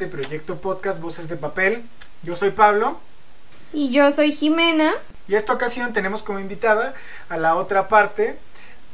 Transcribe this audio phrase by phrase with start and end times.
[0.00, 1.82] este proyecto podcast Voces de Papel.
[2.22, 2.98] Yo soy Pablo.
[3.70, 4.94] Y yo soy Jimena.
[5.28, 6.94] Y esta ocasión tenemos como invitada
[7.28, 8.38] a la otra parte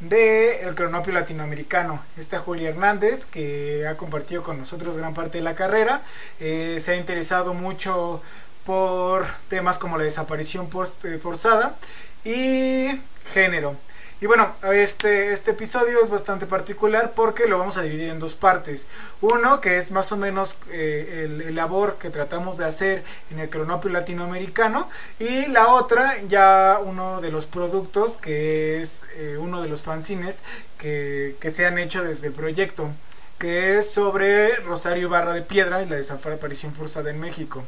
[0.00, 2.02] de el cronopio latinoamericano.
[2.16, 6.02] Esta Julia Hernández, que ha compartido con nosotros gran parte de la carrera,
[6.41, 8.20] eh, se ha interesado mucho
[8.64, 10.69] por temas como la desaparición
[11.05, 11.77] eh, forzada
[12.25, 12.88] y
[13.33, 13.77] género.
[14.19, 18.34] Y bueno, este, este episodio es bastante particular porque lo vamos a dividir en dos
[18.34, 18.87] partes.
[19.20, 23.51] Uno, que es más o menos eh, el, labor que tratamos de hacer en el
[23.51, 24.89] cronopio latinoamericano.
[25.19, 30.42] Y la otra, ya uno de los productos, que es eh, uno de los fanzines
[30.78, 32.91] que, que se han hecho desde el proyecto
[33.39, 37.64] que es sobre Rosario Barra de Piedra y la desaparición forzada en México.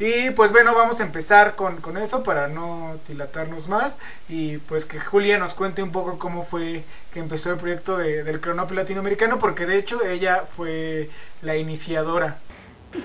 [0.00, 3.98] Y pues bueno, vamos a empezar con, eso para no dilatarnos más
[4.30, 8.24] y pues que Julia nos cuente un poco cómo fue que empezó el proyecto de,
[8.24, 11.10] del cronopio latinoamericano, porque de hecho ella fue
[11.42, 12.38] la iniciadora.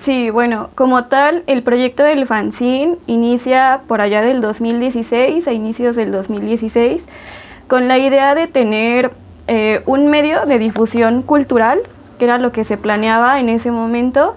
[0.00, 5.96] Sí, bueno, como tal, el proyecto del fanzine inicia por allá del 2016, a inicios
[5.96, 7.02] del 2016,
[7.68, 9.12] con la idea de tener
[9.48, 11.80] eh, un medio de difusión cultural,
[12.18, 14.36] que era lo que se planeaba en ese momento,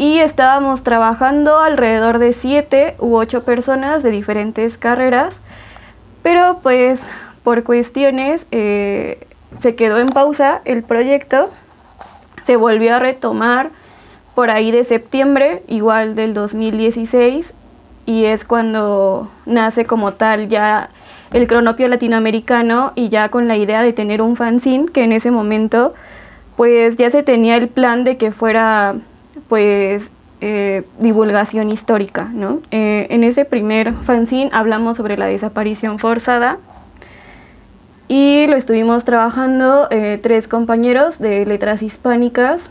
[0.00, 5.38] y estábamos trabajando alrededor de siete u ocho personas de diferentes carreras,
[6.22, 7.02] pero pues
[7.44, 9.26] por cuestiones eh,
[9.58, 11.50] se quedó en pausa el proyecto,
[12.46, 13.68] se volvió a retomar
[14.34, 17.52] por ahí de septiembre, igual del 2016,
[18.06, 20.88] y es cuando nace como tal ya
[21.30, 25.30] el cronopio latinoamericano y ya con la idea de tener un fanzine que en ese
[25.30, 25.92] momento
[26.56, 28.94] pues ya se tenía el plan de que fuera
[29.50, 32.30] pues eh, divulgación histórica.
[32.32, 32.60] ¿no?
[32.70, 36.56] Eh, en ese primer fanzine hablamos sobre la desaparición forzada
[38.08, 42.70] y lo estuvimos trabajando eh, tres compañeros de letras hispánicas.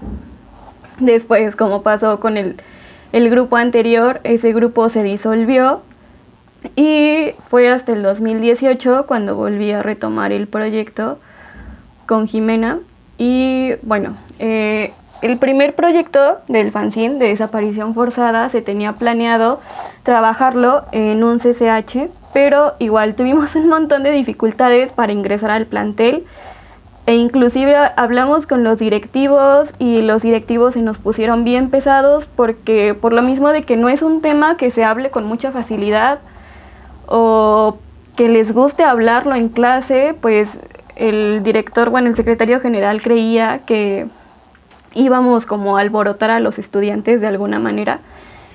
[0.99, 2.55] Después, como pasó con el,
[3.11, 5.81] el grupo anterior, ese grupo se disolvió
[6.75, 11.19] y fue hasta el 2018 cuando volví a retomar el proyecto
[12.05, 12.79] con Jimena.
[13.17, 14.15] Y bueno,
[15.21, 19.59] el primer proyecto del fanzine de desaparición forzada se tenía planeado
[20.03, 26.25] trabajarlo en un CCH, pero igual tuvimos un montón de dificultades para ingresar al plantel
[27.05, 32.93] e inclusive hablamos con los directivos y los directivos se nos pusieron bien pesados porque
[32.93, 36.19] por lo mismo de que no es un tema que se hable con mucha facilidad
[37.07, 37.77] o
[38.15, 40.59] que les guste hablarlo en clase, pues
[40.97, 44.05] el director, bueno, el secretario general creía que
[44.93, 47.99] íbamos como a alborotar a los estudiantes de alguna manera.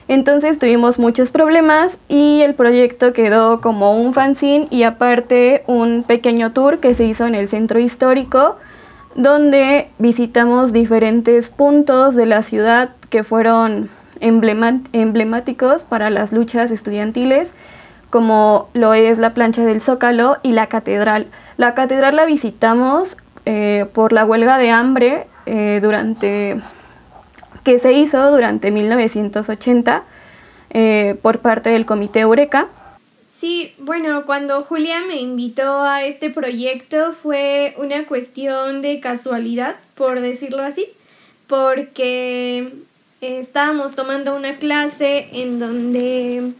[0.06, 6.53] Entonces tuvimos muchos problemas y el proyecto quedó como un fanzine y aparte un pequeño
[6.53, 8.56] tour que se hizo en el centro histórico
[9.15, 13.89] donde visitamos diferentes puntos de la ciudad que fueron
[14.21, 17.53] emblemáticos para las luchas estudiantiles
[18.11, 21.27] como lo es la plancha del Zócalo y la catedral.
[21.56, 26.56] La catedral la visitamos eh, por la huelga de hambre eh, durante
[27.65, 30.05] que se hizo durante 1980
[30.71, 32.69] eh, por parte del Comité Eureka.
[33.37, 40.21] Sí, bueno, cuando Julia me invitó a este proyecto fue una cuestión de casualidad, por
[40.21, 40.87] decirlo así,
[41.47, 42.72] porque
[43.21, 46.53] estábamos tomando una clase en donde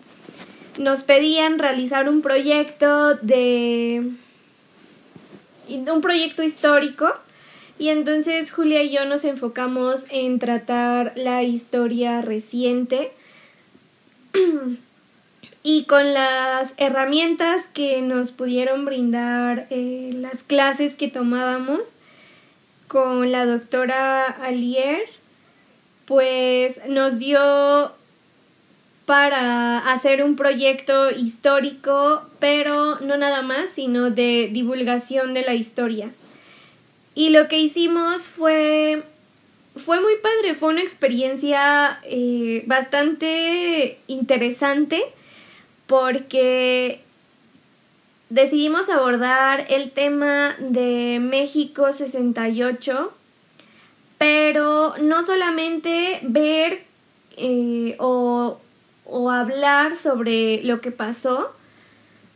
[0.78, 4.11] nos pedían realizar un proyecto de
[5.69, 7.12] un proyecto histórico
[7.79, 13.12] y entonces Julia y yo nos enfocamos en tratar la historia reciente
[15.62, 21.81] y con las herramientas que nos pudieron brindar eh, las clases que tomábamos
[22.87, 25.03] con la doctora Alier,
[26.04, 27.93] pues nos dio
[29.07, 36.10] para hacer un proyecto histórico, pero no nada más, sino de divulgación de la historia.
[37.15, 39.05] Y lo que hicimos fue
[39.77, 45.03] fue muy padre, fue una experiencia eh, bastante interesante
[45.87, 47.01] porque
[48.31, 53.13] decidimos abordar el tema de México 68,
[54.19, 56.84] pero no solamente ver
[57.37, 58.60] eh, o,
[59.07, 61.53] o hablar sobre lo que pasó,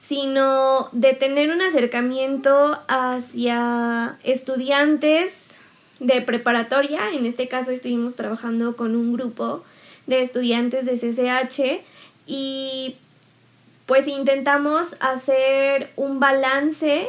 [0.08, 5.54] sino de tener un acercamiento hacia estudiantes
[6.00, 7.10] de preparatoria.
[7.12, 9.64] En este caso estuvimos trabajando con un grupo
[10.06, 11.84] de estudiantes de CCH
[12.26, 12.96] y
[13.84, 17.08] pues intentamos hacer un balance,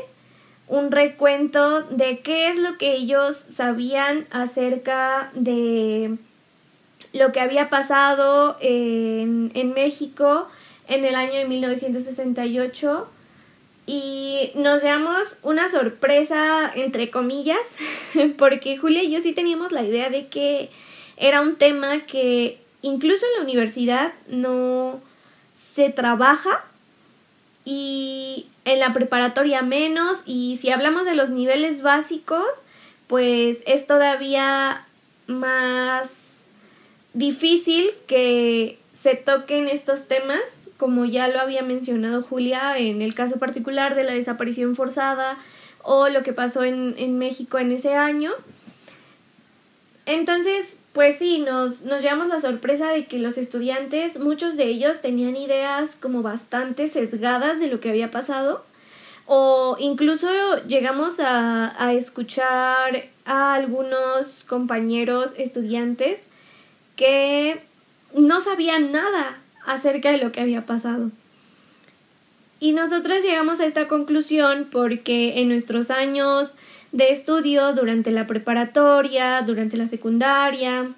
[0.68, 6.18] un recuento de qué es lo que ellos sabían acerca de
[7.13, 10.50] lo que había pasado en, en México
[10.89, 13.07] en el año de 1968
[13.86, 17.62] y nos llevamos una sorpresa entre comillas
[18.38, 20.69] porque Julia y yo sí teníamos la idea de que
[21.15, 25.00] era un tema que incluso en la universidad no
[25.74, 26.65] se trabaja
[27.65, 32.47] y en la preparatoria menos y si hablamos de los niveles básicos
[33.07, 34.86] pues es todavía
[35.27, 36.09] más
[37.13, 40.41] difícil que se toquen estos temas
[40.79, 45.37] como ya lo había mencionado Julia en el caso particular de la desaparición forzada
[45.83, 48.31] o lo que pasó en, en México en ese año.
[50.05, 55.01] Entonces, pues sí, nos, nos llevamos la sorpresa de que los estudiantes, muchos de ellos
[55.01, 58.63] tenían ideas como bastante sesgadas de lo que había pasado
[59.27, 60.27] o incluso
[60.65, 66.19] llegamos a, a escuchar a algunos compañeros estudiantes
[66.95, 67.61] que
[68.15, 71.11] no sabían nada acerca de lo que había pasado.
[72.59, 76.53] Y nosotros llegamos a esta conclusión porque en nuestros años
[76.91, 80.91] de estudio durante la preparatoria, durante la secundaria.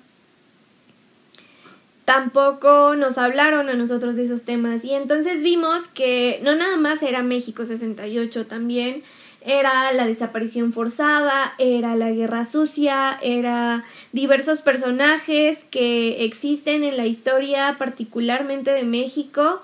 [2.06, 7.04] Tampoco nos hablaron a nosotros de esos temas y entonces vimos que no nada más
[7.04, 9.04] era México 68, también
[9.44, 17.08] era la desaparición forzada, era la guerra sucia, era diversos personajes que existen en la
[17.08, 19.62] historia particularmente de México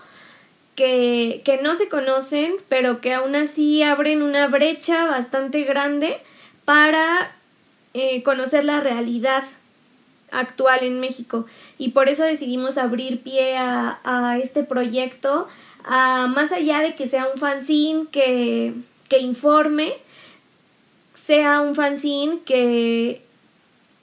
[0.76, 6.18] que, que no se conocen, pero que aún así abren una brecha bastante grande
[6.66, 7.32] para
[7.94, 9.44] eh, conocer la realidad
[10.32, 11.46] actual en México.
[11.78, 15.48] Y por eso decidimos abrir pie a, a este proyecto,
[15.84, 18.74] a, más allá de que sea un fanzine que,
[19.10, 19.94] que informe,
[21.26, 23.22] sea un fanzine que,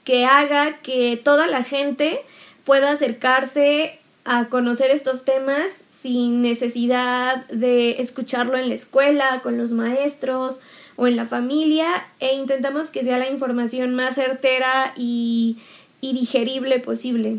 [0.04, 2.20] que haga que toda la gente
[2.64, 5.66] pueda acercarse a conocer estos temas
[6.02, 10.58] sin necesidad de escucharlo en la escuela, con los maestros
[10.96, 15.58] o en la familia e intentamos que sea la información más certera y,
[16.02, 17.38] digerible posible.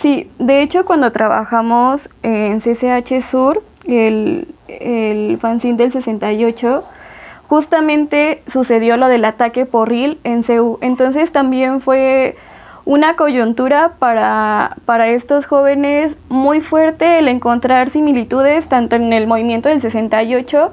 [0.00, 6.82] Sí, de hecho cuando trabajamos en CCH Sur, el, el fanzine del 68,
[7.48, 10.78] justamente sucedió lo del ataque porril en CEU.
[10.80, 12.36] Entonces también fue
[12.84, 19.68] una coyuntura para, para estos jóvenes muy fuerte el encontrar similitudes tanto en el movimiento
[19.68, 20.72] del 68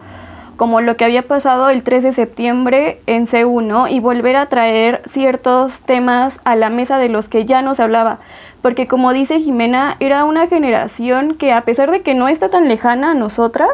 [0.56, 5.02] como lo que había pasado el 3 de septiembre en C1 y volver a traer
[5.12, 8.20] ciertos temas a la mesa de los que ya no se hablaba.
[8.64, 12.68] Porque como dice Jimena, era una generación que a pesar de que no está tan
[12.68, 13.70] lejana a nosotras,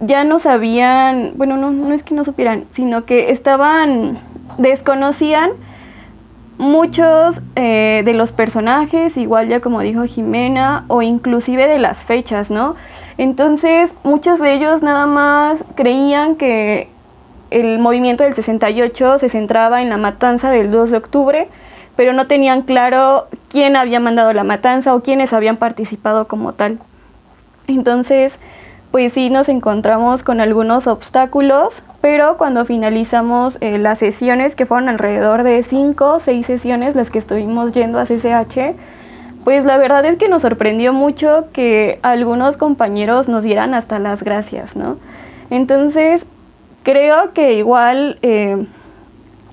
[0.00, 4.16] ya no sabían, bueno, no, no es que no supieran, sino que estaban,
[4.56, 5.50] desconocían
[6.56, 12.50] muchos eh, de los personajes, igual ya como dijo Jimena, o inclusive de las fechas,
[12.50, 12.74] ¿no?
[13.18, 16.88] Entonces, muchos de ellos nada más creían que
[17.50, 21.48] el movimiento del 68 se centraba en la matanza del 2 de octubre,
[21.98, 26.78] pero no tenían claro quién había mandado la matanza o quiénes habían participado como tal.
[27.66, 28.38] Entonces,
[28.92, 34.88] pues sí nos encontramos con algunos obstáculos, pero cuando finalizamos eh, las sesiones, que fueron
[34.88, 38.76] alrededor de 5 o 6 sesiones las que estuvimos yendo a CCH,
[39.42, 44.22] pues la verdad es que nos sorprendió mucho que algunos compañeros nos dieran hasta las
[44.22, 44.98] gracias, ¿no?
[45.50, 46.24] Entonces,
[46.84, 48.66] creo que igual eh,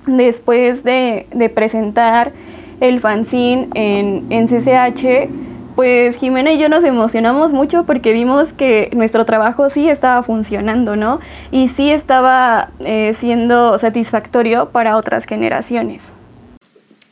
[0.06, 2.32] después de, presentar
[2.80, 5.30] el fanzine en, en CCH,
[5.76, 10.96] pues Jimena y yo nos emocionamos mucho porque vimos que nuestro trabajo sí estaba funcionando,
[10.96, 11.20] ¿no?
[11.50, 16.02] Y sí estaba eh, siendo satisfactorio para otras generaciones.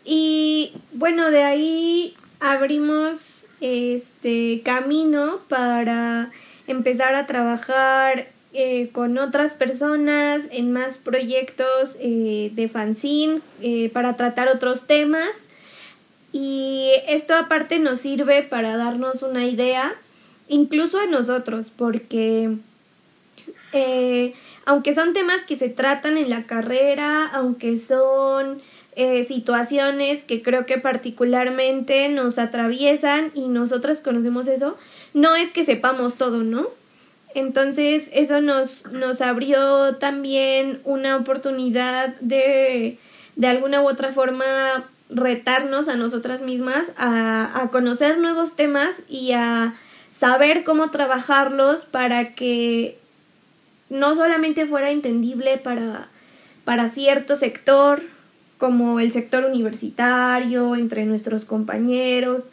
[0.02, 6.30] Y bueno, de ahí abrimos este camino para
[6.66, 13.40] empezar a trabajar eh, con otras personas en más proyectos eh, de fanzine
[13.92, 15.28] para tratar otros temas
[16.34, 19.94] y esto aparte nos sirve para darnos una idea,
[20.48, 22.56] incluso a nosotros, porque
[23.72, 24.34] eh,
[24.64, 28.60] aunque son temas que se tratan en la carrera, aunque son
[28.96, 34.76] eh, situaciones que creo que particularmente nos atraviesan y nosotras conocemos eso,
[35.12, 36.66] no es que sepamos todo, ¿no?
[37.34, 42.98] Entonces eso nos, nos abrió también una oportunidad de
[43.36, 44.44] de alguna u otra forma
[45.10, 49.74] retarnos a nosotras mismas a, a conocer nuevos temas y a
[50.18, 52.98] saber cómo trabajarlos para que
[53.90, 56.08] no solamente fuera entendible para,
[56.64, 58.02] para cierto sector
[58.58, 62.44] como el sector universitario, entre nuestros compañeros,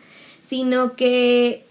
[0.47, 1.63] sino que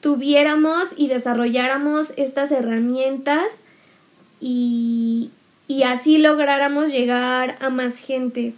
[0.00, 3.46] tuviéramos y desarrolláramos estas herramientas
[4.40, 5.30] y,
[5.66, 8.54] y así lográramos llegar a más gente.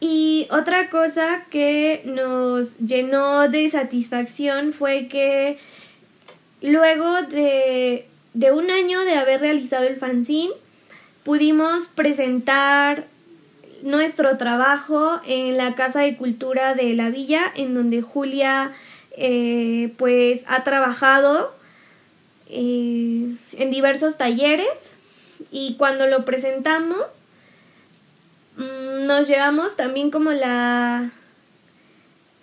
[0.00, 5.58] Y otra cosa que nos llenó de satisfacción fue que
[6.62, 10.52] luego de, de un año de haber realizado el fanzine,
[11.22, 13.04] pudimos presentar
[13.82, 18.72] nuestro trabajo en la Casa de Cultura de la Villa, en donde Julia
[19.12, 21.52] eh, pues ha trabajado
[22.48, 24.90] eh, en diversos talleres
[25.50, 27.06] y cuando lo presentamos
[28.56, 31.10] mm, nos llevamos también como la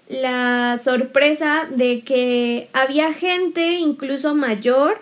[0.10, 5.02] la sorpresa de que había gente incluso mayor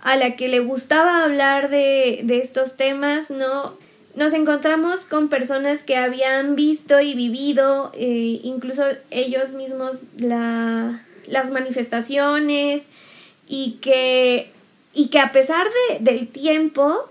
[0.00, 3.76] a la que le gustaba hablar de, de estos temas, ¿no?
[4.14, 11.50] Nos encontramos con personas que habían visto y vivido, eh, incluso ellos mismos, la, las
[11.50, 12.82] manifestaciones
[13.48, 14.50] y que,
[14.92, 17.08] y que a pesar de, del tiempo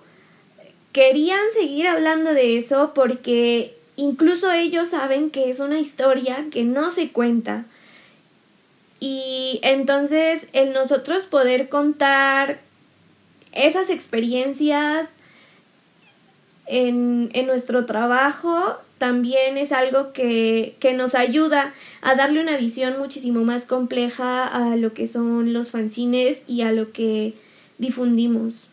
[0.91, 6.91] querían seguir hablando de eso porque incluso ellos saben que es una historia que no
[6.91, 7.65] se cuenta.
[9.00, 12.60] Y entonces el nosotros poder contar
[13.53, 15.10] esas experiencias
[16.72, 23.44] en, nuestro trabajo también es algo que, que, nos ayuda a darle una visión muchísimo
[23.44, 27.34] más compleja a lo que son los fanzines y a lo que
[27.78, 28.68] difundimos.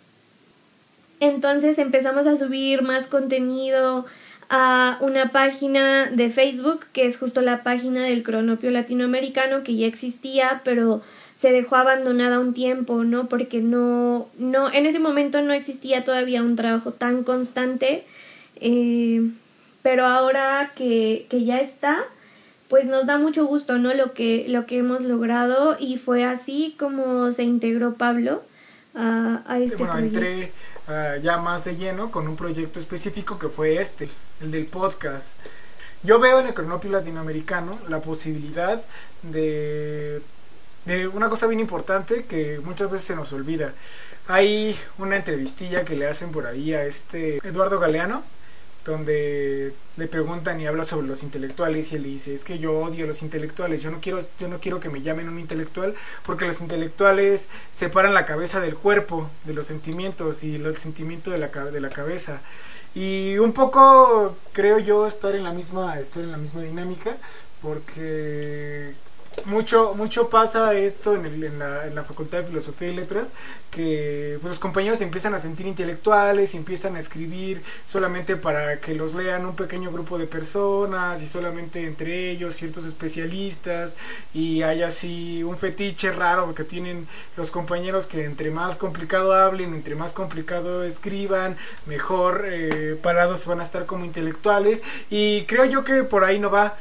[1.18, 4.06] Entonces empezamos a subir más contenido
[4.48, 9.86] a una página de Facebook que es justo la página del cronopio latinoamericano que ya
[9.86, 11.02] existía pero
[11.40, 13.28] se dejó abandonada un tiempo, ¿no?
[13.28, 18.04] Porque no, no, en ese momento no existía todavía un trabajo tan constante,
[18.56, 19.22] eh,
[19.82, 22.04] pero ahora que, que ya está,
[22.68, 23.94] pues nos da mucho gusto, ¿no?
[23.94, 28.42] Lo que, lo que hemos logrado y fue así como se integró Pablo
[28.96, 30.52] a, a este Bueno, entré
[30.88, 34.08] uh, ya más de lleno con un proyecto específico que fue este,
[34.40, 35.36] el del podcast.
[36.02, 38.82] Yo veo en el cronopio latinoamericano la posibilidad
[39.22, 40.20] de
[40.88, 43.74] de una cosa bien importante que muchas veces se nos olvida.
[44.26, 48.24] Hay una entrevistilla que le hacen por ahí a este Eduardo Galeano,
[48.86, 53.04] donde le preguntan y habla sobre los intelectuales y él dice, es que yo odio
[53.04, 56.46] a los intelectuales, yo no quiero, yo no quiero que me llamen un intelectual porque
[56.46, 61.48] los intelectuales separan la cabeza del cuerpo, de los sentimientos y el sentimiento de la,
[61.48, 62.40] de la cabeza.
[62.94, 67.18] Y un poco creo yo estar en la misma, estar en la misma dinámica
[67.60, 68.94] porque
[69.46, 73.32] mucho, mucho pasa esto en, el, en, la, Facultad de Filosofía y Letras,
[73.70, 78.94] que pues, los compañeros empiezan a sentir intelectuales, y empiezan a escribir solamente para que
[78.94, 83.96] los lean un pequeño grupo de personas y solamente entre ellos ciertos especialistas
[84.32, 89.74] y hay así un fetiche raro que tienen los compañeros que entre más complicado hablen,
[89.74, 94.82] entre más complicado escriban, mejor eh, parados van a estar como intelectuales.
[95.10, 96.76] Y creo yo que por ahí no va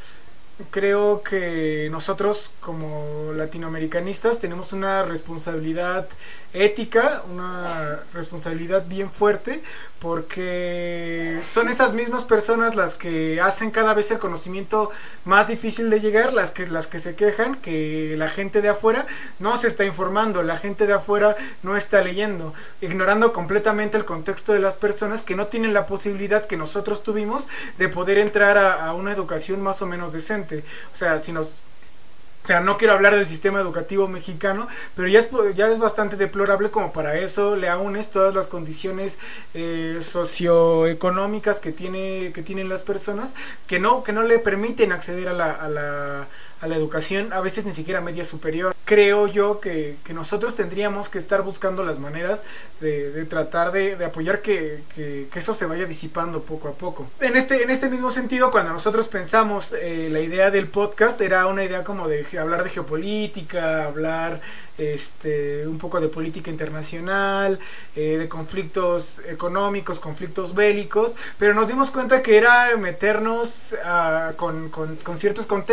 [0.72, 6.08] creo que nosotros como latinoamericanistas tenemos una responsabilidad
[6.54, 9.62] ética, una responsabilidad bien fuerte,
[10.00, 14.90] porque son esas mismas personas las que hacen cada vez el conocimiento
[15.26, 19.06] más difícil de llegar, las que, las que se quejan que la gente de afuera
[19.40, 24.54] no se está informando, la gente de afuera no está leyendo, ignorando completamente el contexto
[24.54, 27.48] de las personas que no tienen la posibilidad que nosotros tuvimos
[27.78, 30.47] de poder entrar a, a una educación más o menos decente.
[30.56, 31.62] O sea, si nos
[32.44, 36.16] o sea, no quiero hablar del sistema educativo mexicano, pero ya es, ya es bastante
[36.16, 39.20] deplorable como para eso le aunes todas las condiciones
[39.54, 43.36] eh, socioeconómicas que, tiene, que tienen las personas
[43.68, 46.28] que no, que no le permiten acceder a la, a la
[46.62, 48.76] a la educación, a veces ni siquiera media superior.
[48.86, 52.44] Creo yo que, que nosotros tendríamos que estar buscando las maneras
[52.80, 57.08] de, de tratar de, de apoyar que, que, eso se vaya disipando poco a poco.
[57.20, 61.46] En este, en este mismo sentido, cuando nosotros pensamos eh, la idea del podcast, era
[61.46, 64.42] una idea como de hablar de geopolítica, hablar
[64.78, 67.60] este, un poco de política internacional,
[67.96, 74.70] eh, de conflictos económicos, conflictos bélicos, pero nos dimos cuenta que era meternos uh, con,
[74.70, 75.64] con, con, ciertos con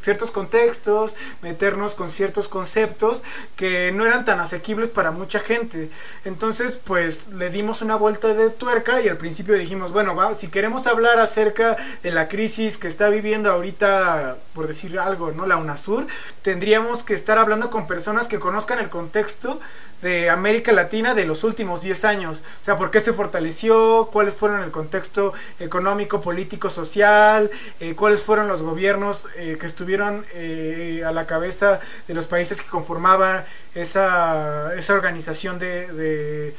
[0.00, 3.22] ciertos contextos, meternos con ciertos conceptos
[3.56, 5.90] que no eran tan asequibles para mucha gente.
[6.24, 10.48] Entonces, pues le dimos una vuelta de tuerca y al principio dijimos, bueno, va, si
[10.48, 15.46] queremos hablar acerca de la crisis que está viviendo ahorita, por decir algo, ¿no?
[15.46, 16.06] La UNASUR,
[16.42, 19.60] tendríamos que estar hablando con personas que conozcan el contexto
[20.02, 22.42] de América Latina de los últimos 10 años.
[22.60, 28.22] O sea, por qué se fortaleció, cuáles fueron el contexto económico, político, social, eh, cuáles
[28.22, 33.44] fueron los gobiernos eh, que estuvieron eh, a la cabeza de los países que conformaban
[33.74, 36.54] esa, esa organización de,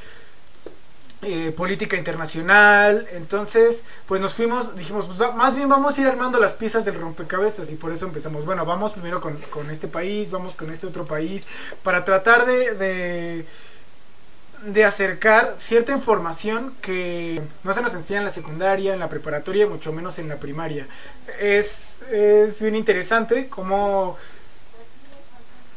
[1.55, 3.07] política internacional.
[3.11, 6.95] Entonces, pues nos fuimos, dijimos, pues más bien vamos a ir armando las piezas del
[6.95, 10.87] rompecabezas y por eso empezamos, bueno, vamos primero con, con este país, vamos con este
[10.87, 11.45] otro país,
[11.83, 13.45] para tratar de
[14.85, 19.91] acercar cierta información que no se nos enseña en la secundaria, en la preparatoria, mucho
[19.91, 20.87] menos en la primaria.
[21.39, 24.17] Es, es bien interesante cómo,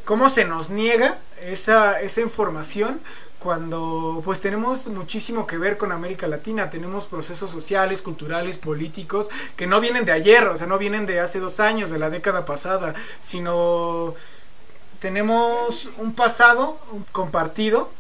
[0.05, 3.00] cómo se nos niega esa, esa información
[3.38, 9.67] cuando pues tenemos muchísimo que ver con América Latina, tenemos procesos sociales, culturales, políticos que
[9.67, 12.47] no vienen de ayer, o sea, no vienen de hace dos años, de la década
[12.47, 14.14] pasada, sino
[14.99, 16.79] tenemos un pasado
[17.12, 17.91] compartido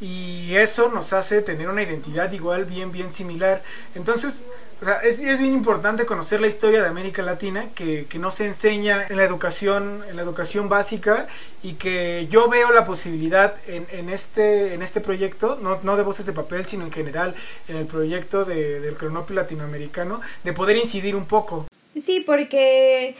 [0.00, 3.62] y eso nos hace tener una identidad igual bien bien similar
[3.94, 4.42] entonces
[4.80, 8.30] o sea, es, es, bien importante conocer la historia de América Latina que, que, no
[8.30, 11.26] se enseña en la educación en la educación básica
[11.64, 16.04] y que yo veo la posibilidad en, en este en este proyecto no, no de
[16.04, 17.34] voces de papel sino en general
[17.66, 21.66] en el proyecto de, del cronopio latinoamericano de poder incidir un poco
[22.00, 23.16] sí porque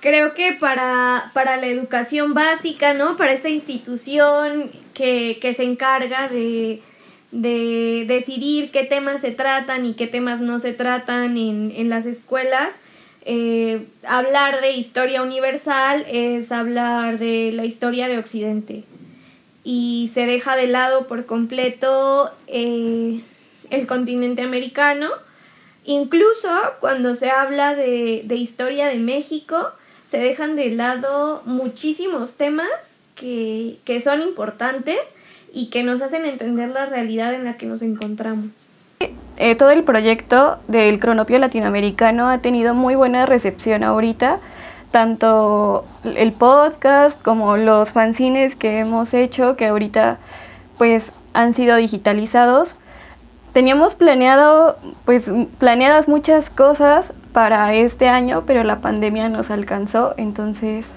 [0.00, 3.16] creo que para, para la educación básica, ¿no?
[3.16, 6.82] Para esta institución que, se encarga de,
[7.30, 12.04] de decidir qué temas se tratan y qué temas no se tratan en, en las
[12.04, 12.74] escuelas,
[13.24, 18.84] eh, hablar de historia universal es hablar de la historia de Occidente.
[19.64, 23.20] Y se deja de lado por completo eh,
[23.70, 25.10] el continente americano.
[25.84, 26.48] Incluso
[26.80, 29.70] cuando se habla de historia de México,
[30.10, 34.98] se dejan de lado muchísimos temas que, que son importantes
[35.52, 38.46] y que nos hacen entender la realidad en la que nos encontramos.
[39.36, 44.40] Eh, todo el proyecto del cronopio latinoamericano ha tenido muy buena recepción ahorita,
[44.90, 50.18] tanto el podcast como los fanzines que hemos hecho, que ahorita
[50.76, 52.80] pues han sido digitalizados.
[53.52, 60.90] Teníamos planeado, pues planeadas muchas cosas para este año, pero la pandemia nos alcanzó, entonces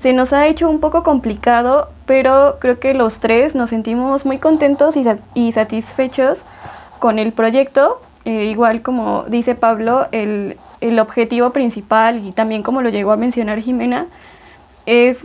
[0.00, 4.38] se nos ha hecho un poco complicado, pero creo que los tres nos sentimos muy
[4.38, 4.94] contentos
[5.34, 6.38] y, satisfechos
[7.00, 8.00] con el proyecto.
[8.24, 13.16] Eh, igual como dice Pablo, el, el, objetivo principal y también como lo llegó a
[13.16, 14.06] mencionar Jimena,
[14.86, 15.18] es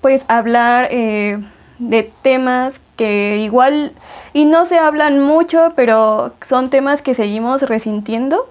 [0.00, 1.38] pues hablar eh,
[1.78, 3.92] de temas que igual
[4.32, 8.48] y no se hablan mucho, pero son temas que seguimos resintiendo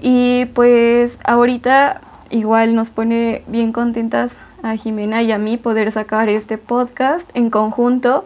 [0.00, 4.36] y pues ahorita igual nos pone bien contentas
[4.70, 8.24] a Jimena y a mí poder sacar este podcast en conjunto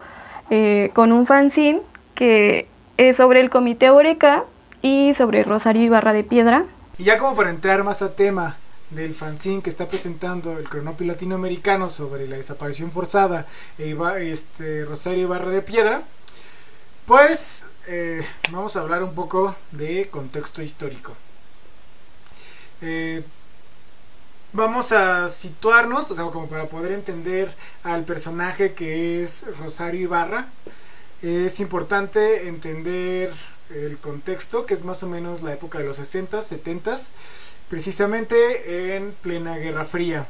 [0.49, 1.81] eh, con un fanzine
[2.15, 4.43] que es sobre el Comité Oreca
[4.81, 6.65] y sobre Rosario Ibarra de Piedra.
[6.97, 8.57] Y ya como para entrar más a tema
[8.89, 13.45] del fanzine que está presentando el cronopio latinoamericano sobre la desaparición forzada
[13.77, 13.95] e
[14.31, 16.01] este, Rosario Ibarra de Piedra,
[17.05, 21.13] pues eh, vamos a hablar un poco de contexto histórico.
[22.81, 23.23] Eh,
[24.53, 30.47] vamos a situarnos, o sea, como para poder entender al personaje que es Rosario Ibarra.
[31.21, 33.31] Es importante entender
[33.69, 36.97] el contexto, que es más o menos la época de los 60, 70,
[37.69, 40.27] precisamente en plena Guerra Fría.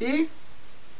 [0.00, 0.28] Y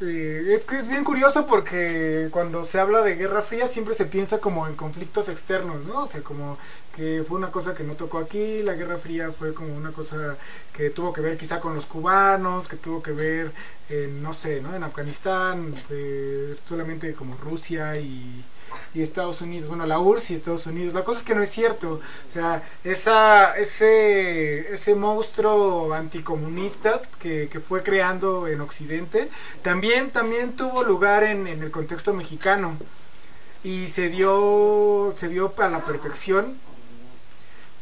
[0.00, 4.04] eh, es que es bien curioso porque cuando se habla de Guerra Fría siempre se
[4.04, 6.04] piensa como en conflictos externos, ¿no?
[6.04, 6.56] O sea, como
[6.94, 10.37] que fue una cosa que no tocó aquí, la Guerra Fría fue como una cosa
[10.72, 13.50] que tuvo que ver quizá con los cubanos, que tuvo que ver,
[13.88, 14.74] en, no sé, ¿no?
[14.76, 15.74] En Afganistán,
[16.64, 18.44] solamente como Rusia y
[18.94, 20.94] y Estados Unidos, bueno, la URSS y Estados Unidos.
[20.94, 21.94] La cosa es que no es cierto.
[21.94, 29.28] O sea, esa, ese, ese monstruo anticomunista que, que fue creando en Occidente,
[29.62, 32.76] también, también tuvo lugar en, en el contexto mexicano.
[33.64, 36.67] Y se dio, se vio a la perfección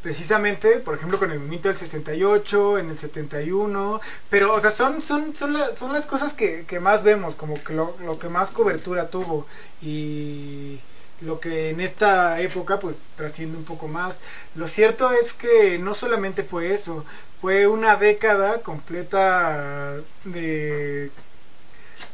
[0.06, 5.02] precisamente, por ejemplo, con el movimiento del 68, en el 71, pero, o sea, son,
[5.02, 9.10] son, son, las cosas que, que, más vemos, como que lo, lo, que más cobertura
[9.10, 9.48] tuvo
[9.82, 10.78] y
[11.22, 14.22] lo que en esta época pues trasciende un poco más.
[14.54, 17.04] Lo cierto es que no solamente fue eso,
[17.40, 21.10] fue una década completa de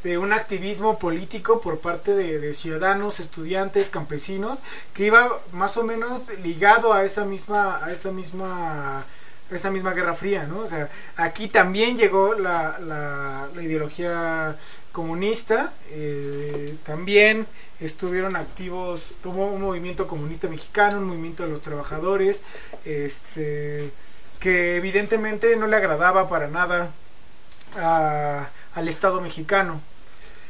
[0.03, 6.29] de un activismo político por parte de, ciudadanos, estudiantes, campesinos, que iba más o menos
[6.43, 9.05] ligado a esa misma, a esa misma
[9.51, 10.59] esa misma Guerra Fría, ¿no?
[10.59, 14.57] O sea, aquí también llegó la, la, ideología
[14.91, 17.45] comunista, eh, también
[17.79, 22.41] estuvieron activos, tuvo un movimiento comunista mexicano, un movimiento de los trabajadores,
[22.83, 23.91] este,
[24.39, 26.91] que evidentemente no le agradaba para nada
[28.75, 29.81] al Estado mexicano.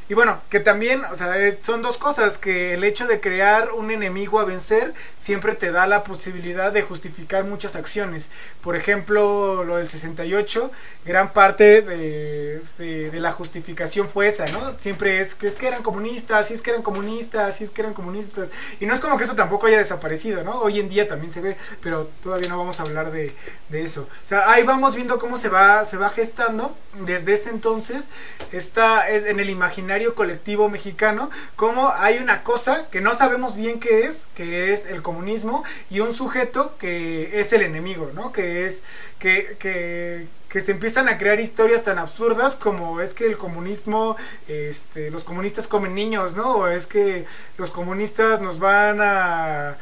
[0.08, 3.90] Y bueno, que también, o sea, son dos cosas, que el hecho de crear un
[3.90, 8.28] enemigo a vencer siempre te da la posibilidad de justificar muchas acciones.
[8.60, 10.70] Por ejemplo, lo del 68,
[11.06, 14.78] gran parte de, de, la justificación fue esa, ¿no?
[14.78, 17.80] Siempre es que es que eran comunistas, si es que eran comunistas, si es que
[17.80, 18.52] eran comunistas.
[18.80, 20.60] Y no es como que eso tampoco haya desaparecido, ¿no?
[20.60, 23.34] Hoy en día también se ve, pero todavía no vamos a hablar de,
[23.70, 24.02] de eso.
[24.02, 28.08] O sea, ahí vamos viendo cómo se va, se va gestando desde ese entonces.
[28.52, 33.80] Está es en el imaginario colectivo mexicano, como hay una cosa que no sabemos bien
[33.80, 38.32] qué es, que es el comunismo, y un sujeto que es el enemigo, ¿no?
[38.32, 38.82] Que es
[39.18, 45.10] que, que, se empiezan a crear historias tan absurdas como es que el comunismo, este,
[45.10, 46.58] los comunistas comen niños, ¿no?
[46.58, 47.24] O es que
[47.58, 49.76] los comunistas nos van a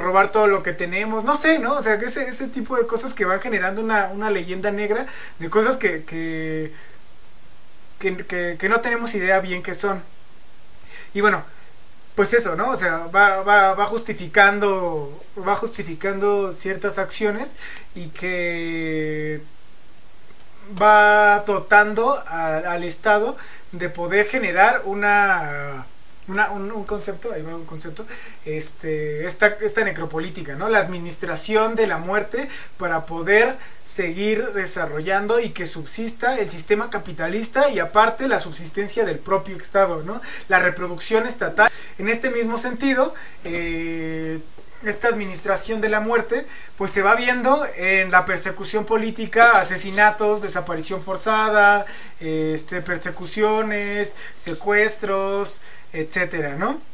[0.00, 1.74] robar todo lo que tenemos, no sé, ¿no?
[1.74, 5.06] O sea, ese, ese tipo de cosas que van generando una, una leyenda negra
[5.38, 6.72] de cosas que,
[8.12, 10.02] que, no tenemos idea bien qué son.
[11.14, 11.44] Y bueno,
[12.14, 12.70] pues eso, ¿no?
[12.70, 17.56] O sea, va, va, va, justificando, va justificando ciertas acciones
[17.94, 19.42] y que
[20.80, 23.36] va dotando al Estado
[23.72, 25.86] de poder generar una
[26.28, 28.06] una, un, concepto, ahí va un concepto,
[28.44, 30.68] este, esta, esta necropolítica, ¿no?
[30.68, 37.68] La administración de la muerte para poder seguir desarrollando y que subsista el sistema capitalista
[37.68, 40.20] y aparte la subsistencia del propio Estado, ¿no?
[40.48, 41.70] La reproducción estatal.
[41.98, 44.40] En este mismo sentido, eh,
[44.90, 51.02] esta administración de la muerte, pues se va viendo en la persecución política, asesinatos, desaparición
[51.02, 51.86] forzada,
[52.20, 55.60] este, persecuciones, secuestros,
[55.92, 56.93] etcétera, ¿no?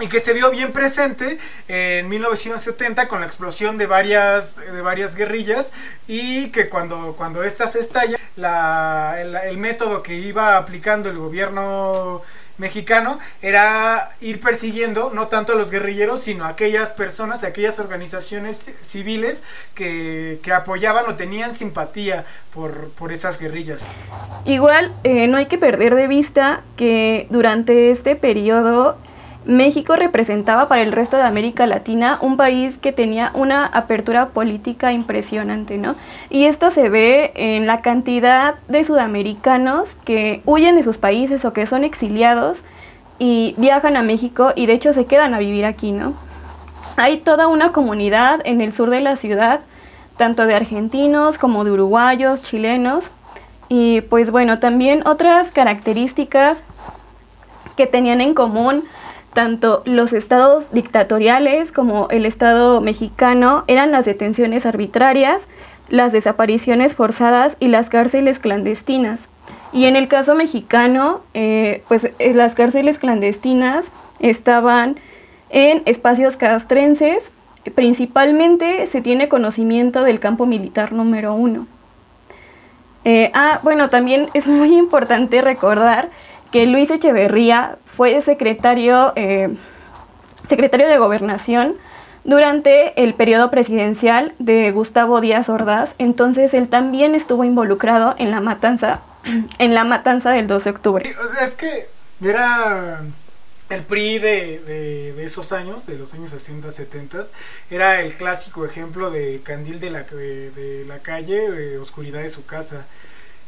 [0.00, 5.14] Y que se vio bien presente en 1970 con la explosión de varias, de varias
[5.14, 5.72] guerrillas
[6.08, 12.22] y que cuando, cuando estas estallan, la, el, método que iba aplicando el gobierno
[12.56, 17.78] mexicano era ir persiguiendo no tanto a los guerrilleros, sino a aquellas personas, a aquellas
[17.78, 19.42] organizaciones civiles
[19.74, 23.86] que, que apoyaban o tenían simpatía por, por esas guerrillas.
[24.44, 28.98] Igual, eh, no hay que perder de vista que durante este periodo
[29.46, 34.92] México representaba para el resto de América Latina un país que tenía una apertura política
[34.92, 35.94] impresionante, ¿no?
[36.28, 41.54] Y esto se ve en la cantidad de sudamericanos que huyen de sus países o
[41.54, 42.58] que son exiliados
[43.18, 46.12] y viajan a México y de hecho se quedan a vivir aquí, ¿no?
[46.96, 49.60] Hay toda una comunidad en el sur de la ciudad,
[50.18, 53.10] tanto de argentinos como de uruguayos, chilenos,
[53.70, 56.58] y pues bueno, también otras características
[57.76, 58.84] que tenían en común
[59.32, 65.40] tanto los estados dictatoriales como el estado mexicano eran las detenciones arbitrarias,
[65.88, 69.28] las desapariciones forzadas y las cárceles clandestinas.
[69.72, 73.86] Y en el caso mexicano, eh, pues eh, las cárceles clandestinas
[74.18, 74.98] estaban
[75.50, 77.22] en espacios castrenses,
[77.74, 81.66] principalmente se tiene conocimiento del campo militar número uno.
[83.04, 86.08] Eh, ah, bueno, también es muy importante recordar
[86.50, 89.56] que Luis Echeverría fue secretario, eh,
[90.48, 91.76] secretario de Gobernación
[92.24, 98.40] durante el periodo presidencial de Gustavo Díaz Ordaz, entonces él también estuvo involucrado en la
[98.40, 99.00] matanza,
[99.58, 101.16] en la matanza del 12 de octubre.
[101.22, 101.88] O sea, es que
[102.22, 103.00] era
[103.70, 104.58] el PRI de,
[105.16, 107.20] de, esos años, de los años 60, 70,
[107.70, 112.86] era el clásico ejemplo de candil de la, de, la calle, oscuridad de su casa.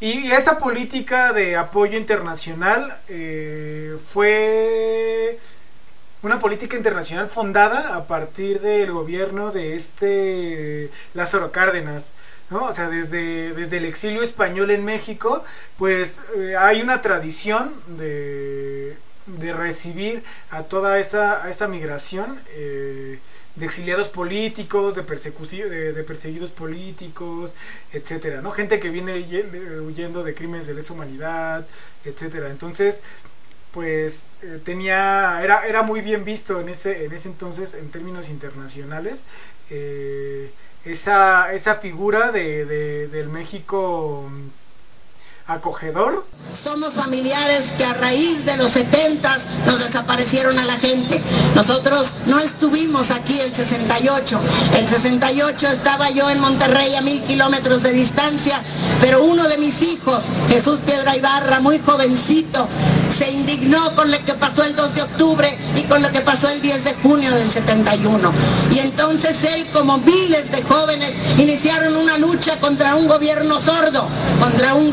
[0.03, 5.39] Y, esa política de apoyo internacional eh, fue
[6.23, 12.15] una política internacional fundada a partir del gobierno de este Lázaro Cárdenas.
[12.51, 12.65] ¿no?
[12.65, 15.45] O sea, desde, desde el exilio español en México,
[15.79, 22.41] pues eh, hay una tradición de, de recibir a toda esa, a esa migración.
[22.57, 23.21] Eh,
[23.57, 27.55] de exiliados políticos, de, de, de, perseguidos políticos,
[27.93, 28.51] etcétera, ¿no?
[28.51, 29.15] Gente que viene
[29.81, 31.67] huyendo de crímenes de lesa humanidad,
[32.05, 32.51] etcétera.
[32.51, 33.03] Entonces,
[33.73, 38.29] pues eh, tenía era, era muy bien visto en ese en ese entonces en términos
[38.29, 39.25] internacionales
[39.71, 40.51] eh,
[40.85, 44.29] esa, esa figura de, del México
[45.53, 46.25] acogedor.
[46.53, 51.21] Somos familiares que a raíz de los 70 nos desaparecieron a la gente.
[51.55, 54.41] Nosotros no estuvimos aquí el 68.
[54.77, 58.61] El 68 estaba yo en Monterrey a mil kilómetros de distancia,
[59.01, 62.69] pero uno de mis hijos, Jesús Piedra Ibarra, muy jovencito,
[63.09, 66.49] se indignó con lo que pasó el 2 de octubre y con lo que pasó
[66.51, 68.33] el 10 de junio del 71.
[68.71, 74.07] Y entonces él, como miles de jóvenes, iniciaron una lucha contra un gobierno sordo,
[74.41, 74.91] contra un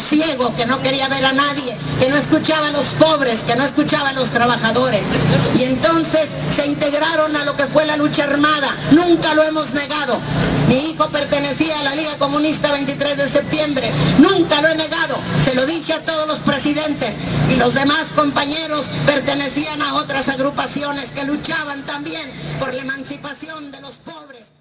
[0.00, 3.64] ciego que no quería ver a nadie, que no escuchaba a los pobres, que no
[3.64, 5.04] escuchaba a los trabajadores.
[5.58, 8.76] Y entonces se integraron a lo que fue la lucha armada.
[8.90, 10.18] Nunca lo hemos negado.
[10.68, 13.90] Mi hijo pertenecía a la Liga Comunista 23 de septiembre.
[14.18, 15.18] Nunca lo he negado.
[15.42, 17.14] Se lo dije a todos los presidentes
[17.50, 23.80] y los demás compañeros pertenecían a otras agrupaciones que luchaban también por la emancipación de
[23.80, 24.52] los pobres.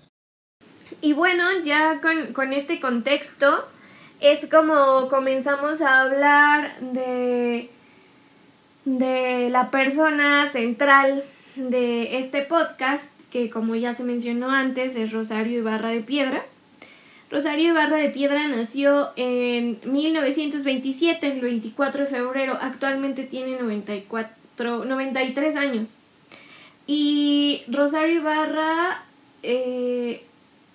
[1.02, 2.00] Y bueno, ya
[2.34, 3.68] con este contexto
[4.22, 7.70] es como comenzamos a hablar de,
[8.86, 11.24] de la persona central
[11.56, 16.46] de este podcast, que como ya se mencionó antes es Rosario Ibarra de Piedra.
[17.32, 22.58] Rosario Ibarra de Piedra nació en 1927, el 24 de febrero.
[22.62, 25.88] Actualmente tiene 94, 93 años.
[26.86, 29.04] Y Rosario Ibarra
[29.44, 30.26] eh,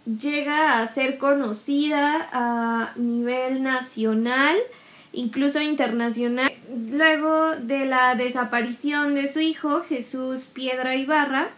[0.06, 4.56] llega a ser conocida a nivel nacional,
[5.12, 6.52] incluso internacional.
[6.90, 11.50] Luego de la desaparición de su hijo, Jesús Piedra Ibarra,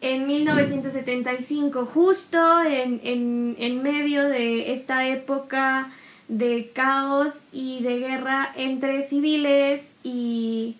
[0.00, 5.90] en 1975, justo en, en, en medio de esta época
[6.28, 10.76] de caos y de guerra entre civiles y,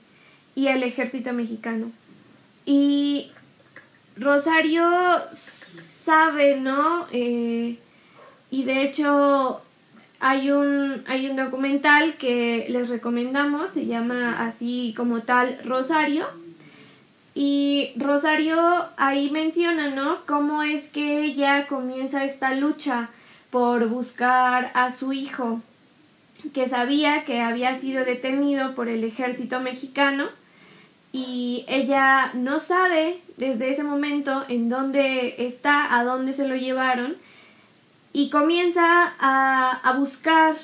[0.54, 1.90] y el ejército mexicano.
[2.64, 3.30] Y
[4.16, 4.85] Rosario
[6.11, 7.07] sabe, ¿no?
[7.12, 7.77] Eh,
[8.51, 9.62] y de hecho
[10.18, 16.27] hay un, hay un documental que les recomendamos, se llama así como tal Rosario
[17.33, 18.59] y Rosario
[18.96, 20.27] ahí menciona, ¿no?
[20.27, 23.11] Cómo es que ella comienza esta lucha
[23.51, 25.61] por buscar a su hijo,
[26.53, 30.25] que sabía que había sido detenido por el ejército mexicano
[31.12, 37.16] y ella no sabe desde ese momento en dónde está, a dónde se lo llevaron
[38.12, 40.57] y comienza a, a buscar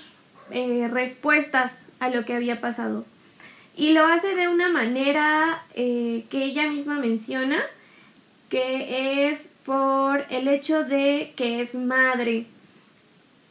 [0.51, 3.05] eh, respuestas a lo que había pasado.
[3.77, 7.61] Y lo hace de una manera eh, que ella misma menciona,
[8.49, 12.47] que es por el hecho de que es madre.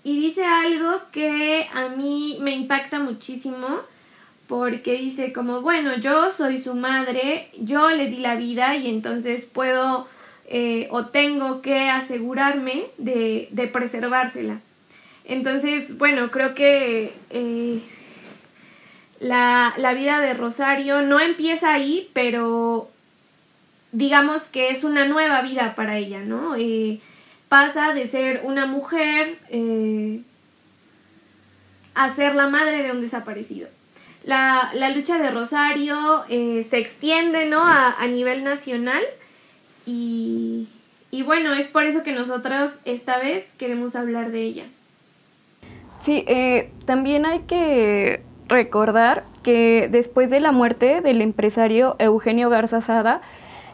[0.04, 3.82] Y dice algo que a mí me impacta muchísimo,
[4.48, 9.46] porque dice como, bueno, yo soy su madre, yo le di la vida y entonces
[9.46, 10.08] puedo
[10.48, 14.60] eh, o tengo que asegurarme de, preservársela.
[15.24, 17.80] Entonces, bueno, creo que eh,
[19.20, 22.90] la, vida de Rosario no empieza ahí, pero
[23.92, 26.56] digamos que es una nueva vida para ella, ¿no?
[26.56, 27.00] Eh,
[27.50, 29.40] pasa de ser una mujer
[31.96, 33.70] a ser la madre de un desaparecido.
[34.26, 37.64] La, la lucha de Rosario eh, se extiende, ¿no?
[37.64, 39.04] A, a nivel nacional
[39.86, 40.68] y,
[41.12, 44.64] y bueno, es por eso que nosotros esta vez queremos hablar de ella.
[46.02, 52.82] Sí, eh, también hay que recordar que después de la muerte del empresario Eugenio Garza
[52.82, 53.22] Sada,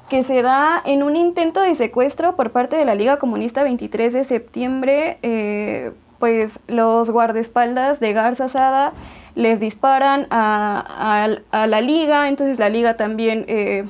[0.10, 4.14] que se da en un intento de secuestro por parte de la Liga Comunista 23
[4.14, 8.94] de septiembre, eh, pues los guardaespaldas de Garza Sada
[9.36, 13.86] les disparan a, la liga, entonces la liga también eh,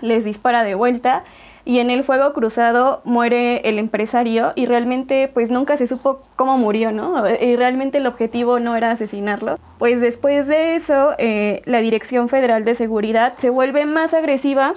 [0.00, 1.24] les dispara de vuelta
[1.64, 6.56] y en el fuego cruzado muere el empresario y realmente pues nunca se supo cómo
[6.56, 7.28] murió, ¿no?
[7.28, 9.58] Y realmente el objetivo no era asesinarlo.
[9.78, 14.72] Pues después de eso eh, la Dirección Federal de Seguridad se vuelve más agresiva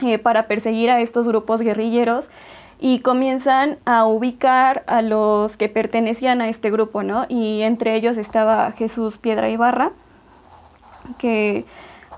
[0.00, 2.26] eh, para perseguir a estos grupos guerrilleros
[2.80, 7.26] y comienzan a ubicar a los que pertenecían a este grupo, ¿no?
[7.28, 9.92] Y entre ellos estaba Jesús Piedra Ibarra,
[11.18, 11.66] que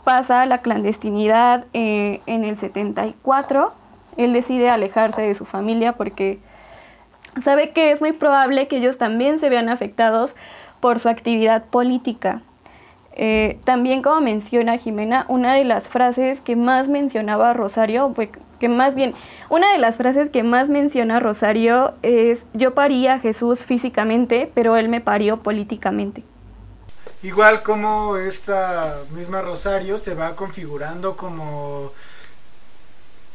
[0.05, 3.75] pasa la clandestinidad eh, en el 74
[4.17, 6.39] él decide alejarse de su familia porque
[7.43, 10.35] sabe que es muy probable que ellos también se vean afectados
[10.81, 12.43] por su actividad política.
[13.15, 18.15] Eh, también como menciona Jimena, una de las frases que más mencionaba Rosario,
[18.59, 19.13] que más bien,
[19.51, 24.77] una de las frases que más menciona Rosario es yo paría a Jesús físicamente, pero
[24.77, 26.23] él me parió políticamente.
[27.23, 31.93] Igual como esta misma Rosario se va configurando como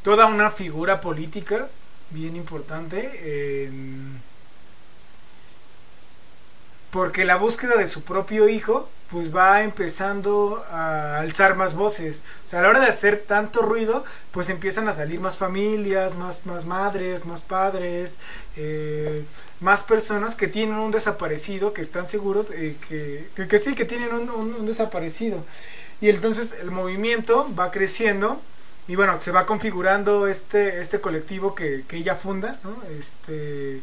[0.03, 1.67] toda una figura política
[2.09, 4.21] bien importante en,
[6.91, 12.23] porque la búsqueda de su propio hijo pues va empezando a alzar más voces.
[12.43, 16.17] O sea, a la hora de hacer tanto ruido, pues empiezan a salir más familias,
[16.17, 18.19] más, más madres, más padres,
[18.57, 19.23] eh,
[19.61, 24.13] más personas que tienen un desaparecido, que están seguros, eh, que, que, sí, que tienen
[24.13, 25.43] un, un, desaparecido.
[26.01, 28.41] Y entonces el movimiento va creciendo
[28.89, 32.75] y bueno, se va configurando este, este colectivo que, que ella funda, ¿no?
[32.97, 33.81] Este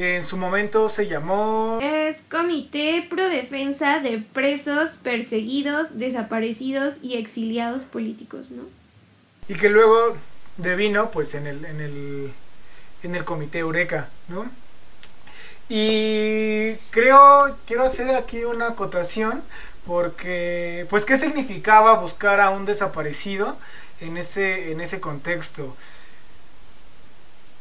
[0.00, 1.78] que en su momento se llamó...
[1.82, 8.62] Es Comité Pro Defensa de Presos, Perseguidos, Desaparecidos y Exiliados Políticos, ¿no?
[9.46, 10.16] Y que luego
[10.56, 12.32] devino pues en el, en el,
[13.02, 14.50] en el Comité Eureka, ¿no?
[15.68, 19.42] Y creo, quiero hacer aquí una acotación
[19.84, 23.58] porque, pues, ¿qué significaba buscar a un desaparecido
[24.00, 25.76] en ese, en ese contexto?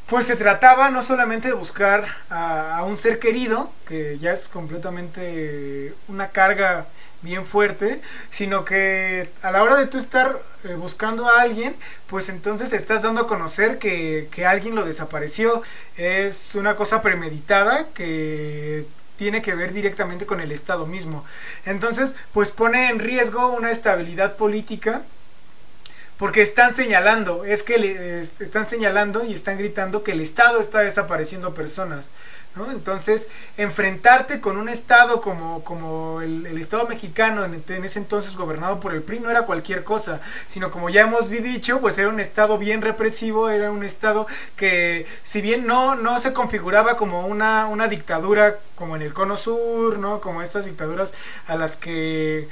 [0.09, 5.93] Pues se trataba no solamente de buscar a, un ser querido, que ya es completamente
[6.07, 6.87] una carga
[7.21, 11.75] bien fuerte, sino que a la hora de tú estar eh, buscando a alguien,
[12.07, 15.61] pues entonces estás dando a conocer que, que alguien lo desapareció.
[15.95, 21.23] Es una cosa premeditada que tiene que ver directamente con el Estado mismo.
[21.65, 25.03] Entonces, pues pone en riesgo una estabilidad política
[26.19, 30.79] porque están señalando, es que le, están señalando y están gritando que el Estado está
[30.79, 32.09] desapareciendo personas.
[32.57, 32.69] ¿no?
[32.71, 38.93] Entonces, enfrentarte con un Estado como, como el, Estado mexicano, en, ese entonces gobernado por
[38.93, 42.57] el PRI, no era cualquier cosa, sino como ya hemos dicho, pues era un Estado
[42.57, 44.27] bien represivo, era un Estado
[44.57, 49.37] que, si bien no, no se configuraba como una, una dictadura como en el Cono
[49.37, 50.19] Sur, ¿no?
[50.19, 51.13] como estas dictaduras
[51.47, 52.49] a las que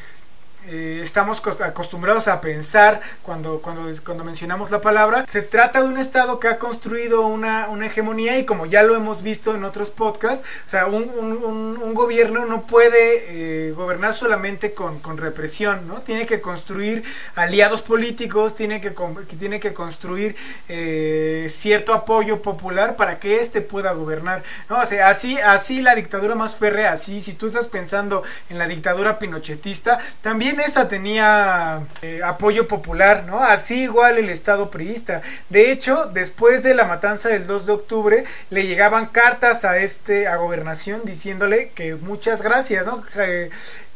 [0.69, 5.25] eh, estamos acostumbrados a pensar cuando, cuando, cuando mencionamos la palabra.
[5.27, 8.95] Se trata de un Estado que ha construido una, una hegemonía y como ya lo
[8.95, 14.73] hemos visto en otros podcasts, o sea, un, un, gobierno no puede eh, gobernar solamente
[14.73, 16.01] con, con, represión, ¿no?
[16.01, 17.03] Tiene que construir
[17.33, 18.93] aliados políticos, tiene que,
[19.39, 20.35] tiene que construir
[20.67, 24.77] eh, cierto apoyo popular para que éste pueda gobernar, ¿no?
[24.77, 29.17] O así, así la dictadura más férrea, así, si tú estás pensando en la dictadura
[29.17, 33.39] pinochetista, también esa tenía eh, apoyo popular, ¿no?
[33.43, 35.21] Así igual el Estado priista.
[35.49, 40.27] De hecho, después de la matanza del 2 de octubre, le llegaban cartas a este,
[40.27, 43.03] a gobernación diciéndole que muchas gracias, ¿no?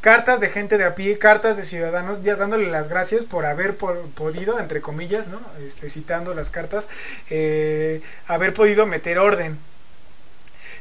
[0.02, 3.78] cartas de gente de a pie, cartas de ciudadanos, ya dándole las gracias por haber
[3.78, 5.40] podido, entre comillas, ¿no?
[5.64, 6.90] Este, citando las cartas,
[7.30, 9.60] eh, haber podido meter orden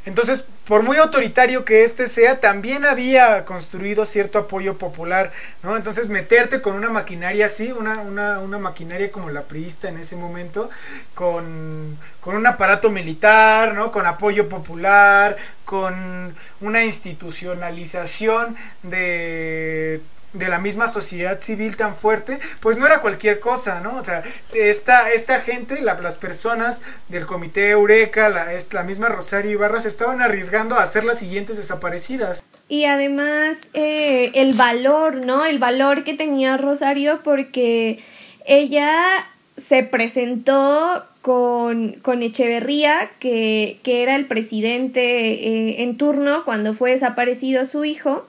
[0.06, 5.30] entonces, por muy autoritario que este sea, también había construido cierto apoyo popular,
[5.62, 5.76] ¿no?
[5.76, 10.16] Entonces, meterte con una maquinaria así, una, una, una maquinaria como la priista en ese
[10.16, 10.70] momento,
[11.14, 13.90] con, con un aparato militar, ¿no?
[13.90, 15.36] Con apoyo popular,
[15.66, 20.00] con una institucionalización de
[20.32, 23.96] de la misma sociedad civil tan fuerte, pues no era cualquier cosa, ¿no?
[23.96, 24.22] O sea,
[24.54, 30.20] esta, esta gente, las personas del comité Eureka, la, la misma Rosario Ibarra, se estaban
[30.22, 32.42] arriesgando a ser las siguientes desaparecidas.
[32.68, 35.44] Y además eh, el valor, ¿no?
[35.44, 37.98] El valor que tenía Rosario porque
[38.46, 46.74] ella se presentó con, con Echeverría, que, que, era el presidente eh, en turno cuando
[46.74, 48.26] fue desaparecido su hijo,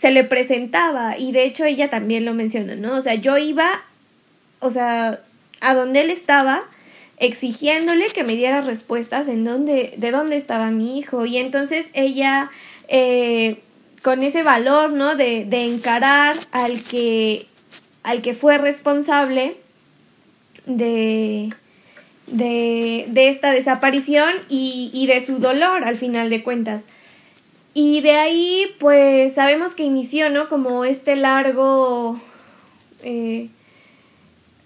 [0.00, 2.96] se le presentaba y de hecho ella también lo menciona, ¿no?
[2.96, 3.82] O sea, yo iba,
[4.60, 5.20] o sea,
[5.60, 6.62] a donde él estaba
[7.18, 12.50] exigiéndole que me diera respuestas en dónde, de dónde estaba mi hijo y entonces ella
[12.88, 13.58] eh,
[14.02, 15.16] con ese valor, ¿no?
[15.16, 17.46] De, de encarar al que,
[18.02, 19.58] al que fue responsable
[20.64, 21.52] de,
[22.26, 26.84] de, de esta desaparición y, y de su dolor al final de cuentas.
[27.72, 30.48] Y de ahí, pues sabemos que inició, ¿no?
[30.48, 32.20] Como este largo,
[33.04, 33.48] eh,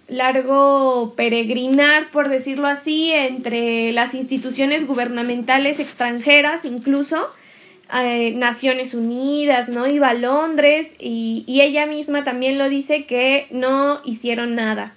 [0.09, 7.29] largo peregrinar, por decirlo así, entre las instituciones gubernamentales extranjeras, incluso
[7.95, 9.87] eh, Naciones Unidas, ¿no?
[9.87, 14.95] Iba a Londres y, y ella misma también lo dice que no hicieron nada.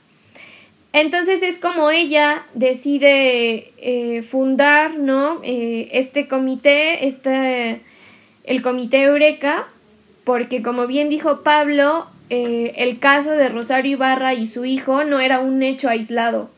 [0.93, 5.41] Entonces es como ella decide eh, fundar, ¿no?
[5.43, 7.81] este comité, este
[8.47, 9.67] el Comité Eureka,
[10.23, 15.19] porque como bien dijo Pablo, eh, el caso de Rosario Ibarra y su hijo no
[15.19, 16.49] era un hecho aislado,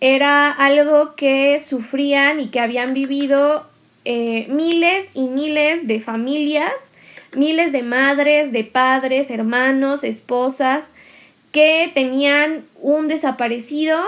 [0.00, 3.66] era algo que sufrían y que habían vivido
[4.04, 6.72] eh, miles y miles de familias,
[7.34, 10.84] miles de madres, de padres, hermanos, esposas,
[11.50, 13.98] que tenían un desaparecido,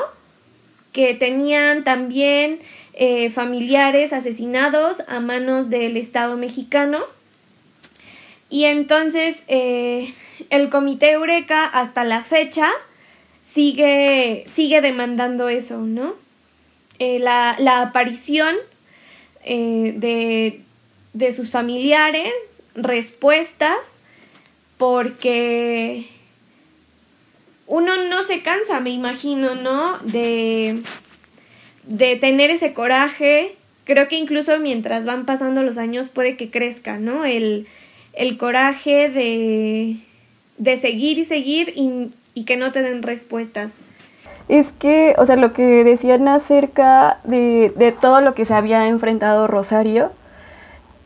[0.93, 2.61] que tenían también
[3.01, 6.99] eh, familiares asesinados a manos del Estado mexicano
[8.51, 10.13] Y entonces eh,
[10.51, 12.69] el comité Eureka hasta la fecha
[13.49, 16.17] sigue, sigue demandando eso, ¿no?
[16.99, 18.57] Eh, la, la, aparición
[19.45, 20.61] de,
[21.13, 22.33] de sus familiares,
[22.75, 23.79] respuestas,
[24.77, 26.09] porque
[27.69, 29.99] uno no se cansa, me imagino, ¿no?
[29.99, 30.83] De,
[31.89, 33.57] de tener ese coraje.
[33.85, 37.25] Creo que incluso mientras van pasando los años puede que crezca, ¿no?
[37.25, 37.67] El,
[38.13, 39.97] el coraje de,
[40.59, 43.71] de seguir y seguir y, y que no te den respuestas.
[44.49, 48.87] Es que, o sea, lo que decían acerca de, de todo lo que se había
[48.87, 50.11] enfrentado Rosario,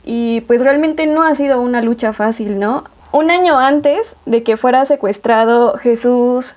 [0.04, 2.84] y pues realmente no ha sido una lucha fácil, ¿no?
[3.12, 6.54] Un año antes de que fuera secuestrado Jesús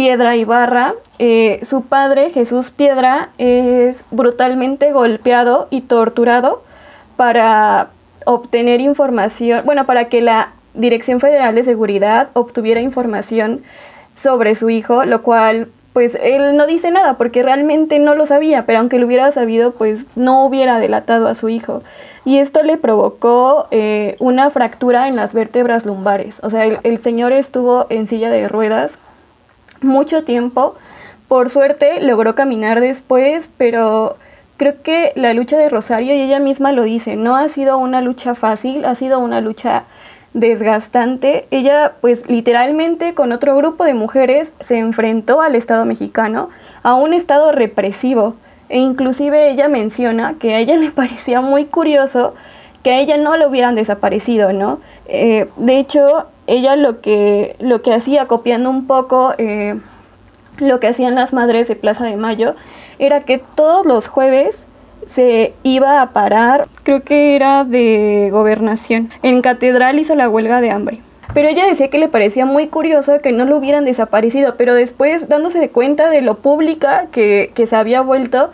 [0.00, 6.62] Piedra Ibarra, eh, su padre Jesús Piedra es brutalmente golpeado y torturado
[7.18, 7.90] para
[8.24, 13.60] obtener información, bueno, para que la Dirección Federal de Seguridad obtuviera información
[14.14, 18.64] sobre su hijo, lo cual pues él no dice nada porque realmente no lo sabía,
[18.64, 21.82] pero aunque lo hubiera sabido, pues no hubiera delatado a su hijo.
[22.24, 26.40] Y esto le provocó eh, una fractura en las vértebras lumbares.
[26.42, 28.98] O sea, el, el señor estuvo en silla de ruedas
[29.80, 30.76] mucho tiempo.
[31.28, 34.16] Por suerte logró caminar después, pero
[34.56, 38.00] creo que la lucha de Rosario, y ella misma lo dice, no ha sido una
[38.00, 39.84] lucha fácil, ha sido una lucha
[40.34, 41.46] desgastante.
[41.50, 46.50] Ella pues literalmente con otro grupo de mujeres se enfrentó al Estado mexicano,
[46.82, 48.34] a un Estado represivo.
[48.68, 52.34] E inclusive ella menciona que a ella le parecía muy curioso
[52.82, 54.80] que a ella no lo hubieran desaparecido, ¿no?
[55.06, 59.78] Eh, de hecho, ella lo que, lo que hacía, copiando un poco eh,
[60.58, 62.54] lo que hacían las madres de Plaza de Mayo,
[62.98, 64.66] era que todos los jueves
[65.10, 69.10] se iba a parar, creo que era de gobernación.
[69.22, 71.00] En Catedral hizo la huelga de hambre.
[71.32, 75.28] Pero ella decía que le parecía muy curioso que no lo hubieran desaparecido, pero después
[75.28, 78.50] dándose cuenta de lo pública que, que se había vuelto,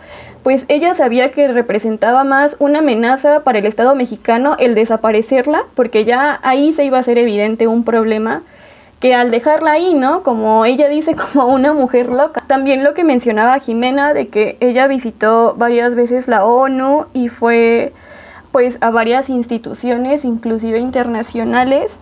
[0.47, 6.05] pues ella sabía que representaba más una amenaza para el Estado mexicano el desaparecerla, porque
[6.05, 8.43] ya ahí se iba a hacer evidente un problema
[9.01, 10.23] que al dejarla ahí, ¿no?
[10.23, 12.41] Como ella dice, como una mujer loca.
[12.47, 17.91] También lo que mencionaba Jimena de que ella visitó varias veces la ONU y fue
[18.53, 21.99] pues a varias instituciones, inclusive internacionales.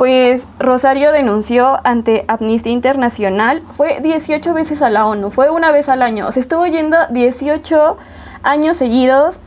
[0.00, 5.90] Pues Rosario denunció ante Amnistía Internacional, fue 18 veces a la ONU, fue una vez
[5.90, 7.98] al año, se estuvo yendo 18
[8.42, 9.40] años seguidos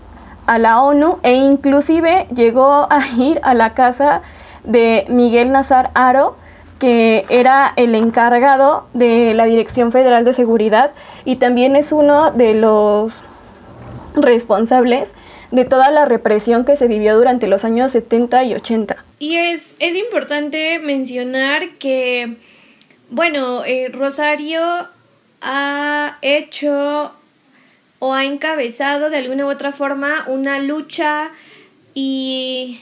[0.46, 4.22] a la ONU e inclusive llegó a ir a la casa
[4.64, 6.36] de Miguel Nazar Aro,
[6.78, 10.92] que era el encargado de la Dirección Federal de Seguridad
[11.26, 13.20] y también es uno de los
[14.14, 15.12] responsables
[15.54, 18.98] de toda la represión que se vivió durante los años 70 y 80.
[19.20, 22.38] Y es, es importante mencionar que,
[23.10, 24.62] bueno, eh, Rosario
[25.42, 27.14] ha hecho
[28.00, 31.30] o ha encabezado de alguna u otra forma una lucha
[31.94, 32.80] y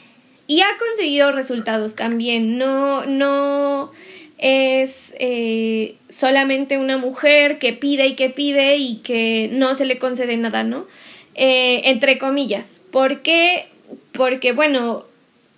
[0.51, 2.57] y ha conseguido resultados también.
[2.57, 3.91] No, no
[4.37, 9.97] es eh, solamente una mujer que pide y que pide y que no se le
[9.97, 10.87] concede nada, ¿no?
[11.35, 12.81] Eh, entre comillas.
[12.91, 13.67] ¿Por qué?
[14.11, 15.05] Porque, bueno,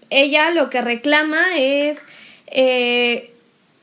[0.10, 1.98] ella lo que reclama es
[2.48, 3.32] eh,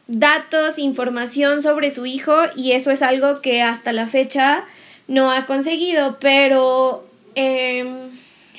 [0.07, 4.65] datos, información sobre su hijo y eso es algo que hasta la fecha
[5.09, 8.11] no ha conseguido, pero em,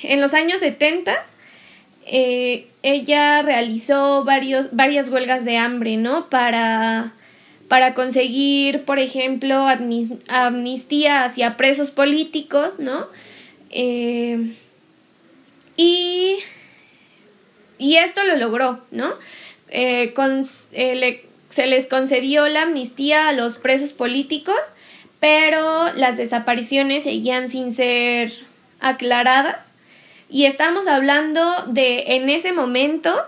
[0.02, 1.14] en los años 70
[2.06, 6.28] eh, ella realizó varios, varias huelgas de hambre, ¿no?
[6.28, 7.12] Para,
[7.72, 9.66] para conseguir, por ejemplo,
[10.28, 13.06] amnistía hacia presos políticos, ¿no?
[13.70, 14.52] Eh,
[15.78, 16.36] y,
[17.78, 19.14] y esto lo logró, ¿no?
[19.70, 24.60] Eh, con, se les concedió la amnistía a los presos políticos,
[25.18, 28.32] pero las desapariciones seguían sin ser
[28.80, 29.64] aclaradas
[30.28, 33.18] y estamos hablando de en ese momento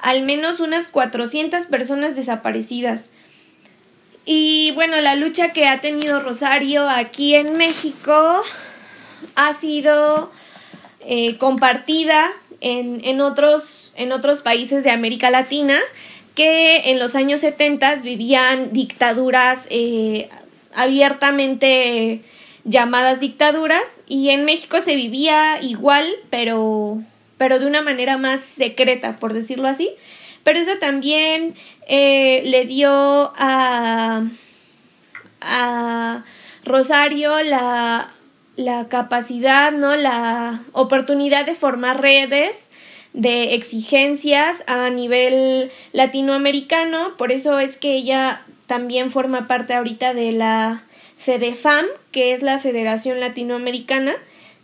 [0.00, 3.00] al menos unas 400 personas desaparecidas.
[4.26, 8.42] Y bueno, la lucha que ha tenido Rosario aquí en México
[9.36, 10.32] ha sido
[11.00, 15.78] eh, compartida en, en, otros, en otros países de América Latina
[16.34, 20.28] que en los años 70 vivían dictaduras eh,
[20.74, 22.20] abiertamente
[22.64, 27.00] llamadas dictaduras y en México se vivía igual, pero,
[27.38, 29.90] pero de una manera más secreta, por decirlo así.
[30.46, 31.56] Pero eso también
[31.88, 34.22] eh, le dio a,
[35.40, 36.24] a
[36.64, 38.12] Rosario la,
[38.54, 39.96] la capacidad, ¿no?
[39.96, 42.54] La oportunidad de formar redes,
[43.12, 50.30] de exigencias a nivel latinoamericano, por eso es que ella también forma parte ahorita de
[50.30, 50.84] la
[51.18, 54.14] FEDEFAM, que es la Federación Latinoamericana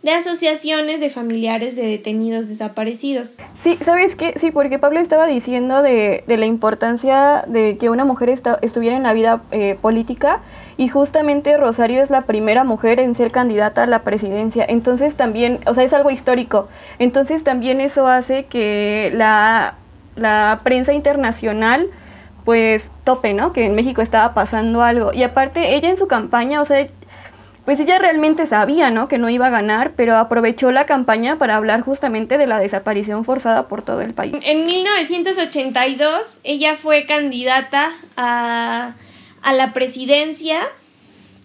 [0.03, 3.37] de Asociaciones de Familiares de Detenidos Desaparecidos.
[3.63, 4.33] Sí, ¿sabes qué?
[4.37, 8.29] Sí, porque Pablo estaba diciendo de, de la importancia de que una mujer
[8.61, 10.41] estuviera en la vida eh, política
[10.75, 14.65] y justamente Rosario es la primera mujer en ser candidata a la presidencia.
[14.67, 16.67] Entonces también, o sea, es algo histórico.
[16.99, 19.75] Entonces también eso hace que la,
[20.17, 21.87] la prensa internacional
[22.43, 23.53] pues tope, ¿no?
[23.53, 25.13] Que en México estaba pasando algo.
[25.13, 26.85] Y aparte, ella en su campaña, o sea,
[27.65, 29.07] pues ella realmente sabía, ¿no?
[29.07, 33.23] Que no iba a ganar, pero aprovechó la campaña para hablar justamente de la desaparición
[33.23, 34.35] forzada por todo el país.
[34.41, 38.95] En 1982 ella fue candidata a,
[39.41, 40.59] a la presidencia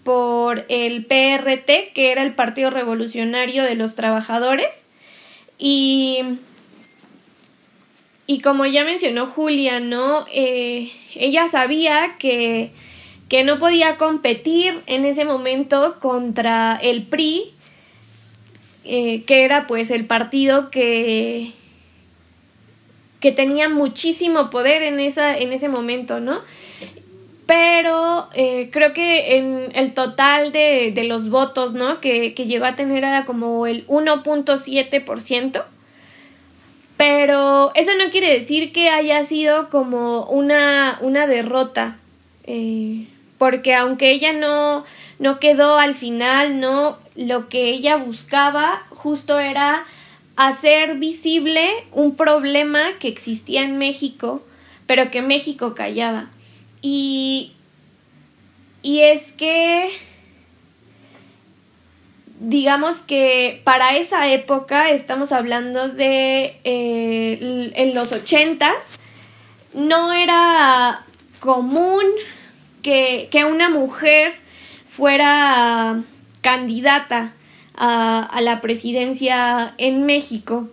[0.03, 4.69] por el PRT, que era el Partido Revolucionario de los Trabajadores,
[5.59, 6.21] y,
[8.27, 10.25] y como ya mencionó Julia, ¿no?
[10.33, 12.73] Eh, ella sabía que
[13.29, 17.53] que no podía competir en ese momento contra el PRI,
[18.85, 21.53] eh, que era pues el partido que,
[23.21, 26.41] que tenía muchísimo poder en, esa, en ese momento, ¿no?
[27.45, 32.01] Pero eh, creo que en el total de, de los votos, ¿no?
[32.01, 35.65] Que, que, llegó a tener era como el 1.7%.
[36.99, 41.97] Pero eso no quiere decir que haya sido como una, una derrota.
[42.45, 43.07] Eh,
[43.39, 44.85] porque aunque ella no,
[45.19, 49.85] no quedó al final, no, lo que ella buscaba justo era
[50.37, 54.43] hacer visible un problema que existía en México,
[54.87, 56.31] pero que México callaba.
[56.81, 57.53] Y,
[58.83, 59.91] y es que,
[62.39, 68.77] digamos que para esa época, estamos hablando de eh, en los ochentas,
[69.75, 71.05] no era
[71.41, 72.05] común
[72.83, 74.35] que, que una mujer
[74.89, 76.03] fuera
[76.41, 77.33] candidata
[77.77, 80.69] a, a, la presidencia en México.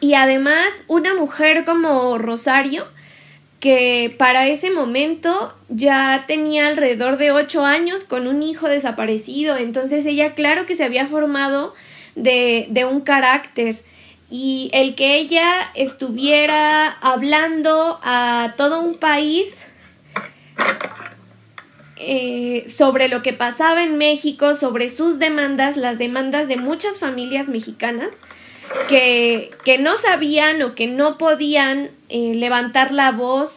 [0.00, 2.86] Y además una mujer como Rosario,
[3.60, 9.56] que para ese momento ya tenía alrededor de ocho años con un hijo desaparecido.
[9.56, 11.74] Entonces ella claro que se había formado
[12.14, 13.76] de, de un carácter.
[14.30, 19.46] Y el que ella estuviera hablando a todo un país
[22.00, 27.48] eh, sobre lo que pasaba en México, sobre sus demandas, las demandas de muchas familias
[27.48, 28.10] mexicanas
[28.88, 33.50] que, que no sabían o que no podían eh, levantar la voz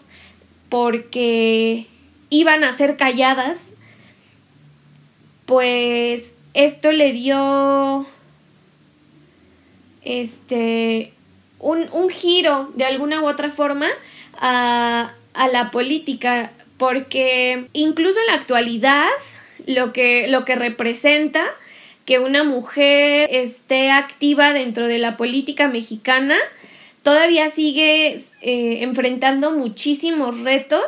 [0.70, 1.86] porque
[2.30, 3.60] iban a ser calladas,
[5.46, 6.24] pues
[6.54, 8.08] esto le dio
[10.04, 11.14] este
[11.60, 13.88] un, un giro de alguna u otra forma
[14.40, 16.52] a, a la política
[16.82, 19.08] porque incluso en la actualidad
[19.68, 21.46] lo que, lo que representa
[22.06, 26.38] que una mujer esté activa dentro de la política mexicana
[27.04, 30.84] todavía sigue eh, enfrentando muchísimos retos.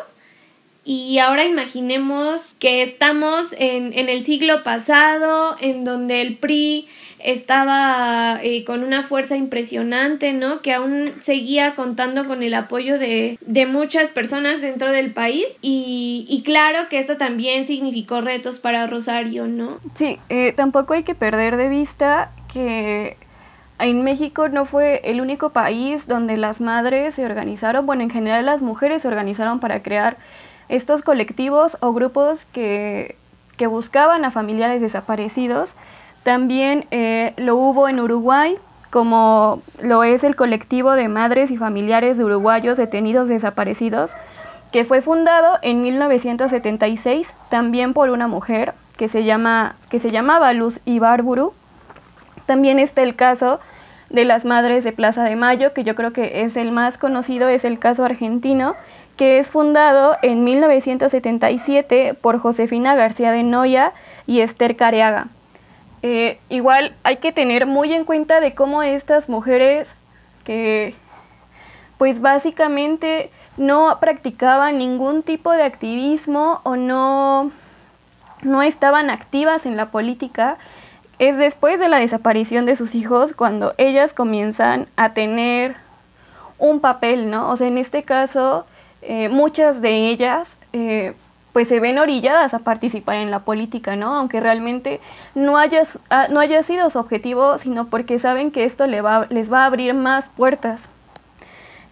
[0.83, 6.87] Y ahora imaginemos que estamos en, en el siglo pasado en donde el PRI
[7.23, 10.61] estaba eh, con una fuerza impresionante, ¿no?
[10.61, 16.25] Que aún seguía contando con el apoyo de, de muchas personas dentro del país y,
[16.29, 19.79] y, claro que esto también significó retos para Rosario, ¿no?
[19.95, 23.15] Sí, eh, tampoco hay que perder de vista que
[23.79, 28.45] en México no fue el único país donde las madres se organizaron, bueno, en general
[28.45, 30.17] las mujeres se organizaron para crear
[30.67, 33.15] estos colectivos o grupos que,
[33.55, 35.69] que buscaban a familiares desaparecidos
[36.23, 38.57] también eh, lo hubo en Uruguay,
[38.89, 44.11] como lo es el colectivo de madres y familiares de uruguayos detenidos desaparecidos,
[44.71, 50.53] que fue fundado en 1976 también por una mujer que se, llama, que se llamaba
[50.53, 51.53] Luz Ibarburu.
[52.45, 53.59] También está el caso
[54.09, 57.49] de las madres de Plaza de Mayo, que yo creo que es el más conocido,
[57.49, 58.75] es el caso argentino,
[59.17, 63.91] que es fundado en 1977 por Josefina García de Noya
[64.25, 65.27] y Esther Careaga.
[66.05, 69.95] Eh, igual hay que tener muy en cuenta de cómo estas mujeres
[70.43, 70.93] que
[71.97, 77.51] pues básicamente no practicaban ningún tipo de activismo o no,
[78.41, 80.57] no estaban activas en la política,
[81.19, 85.77] es después de la desaparición de sus hijos cuando ellas comienzan a tener
[86.57, 87.49] un papel, ¿no?
[87.49, 88.65] O sea, en este caso,
[89.01, 91.13] eh, muchas de ellas eh,
[91.53, 94.15] pues se ven orilladas a participar en la política, ¿no?
[94.15, 94.99] Aunque realmente
[95.35, 99.27] no haya, ah, no haya sido su objetivo, sino porque saben que esto les va,
[99.29, 100.89] les va a abrir más puertas.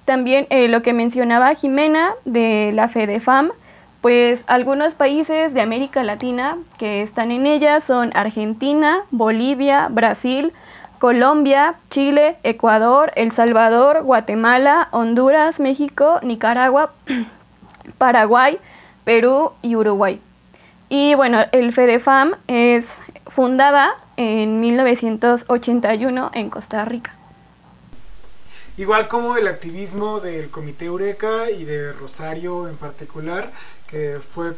[0.05, 3.51] También eh, lo que mencionaba Jimena de la FEDEFAM,
[4.01, 10.53] pues algunos países de América Latina que están en ella son Argentina, Bolivia, Brasil,
[10.97, 16.91] Colombia, Chile, Ecuador, El Salvador, Guatemala, Honduras, México, Nicaragua,
[17.99, 18.57] Paraguay,
[19.03, 20.19] Perú y Uruguay.
[20.89, 22.85] Y bueno, el FEDEFAM es
[23.27, 27.15] fundada en 1981 en Costa Rica.
[28.77, 33.51] Igual como el activismo del Comité Eureka y de Rosario en particular,
[33.87, 34.53] que fue,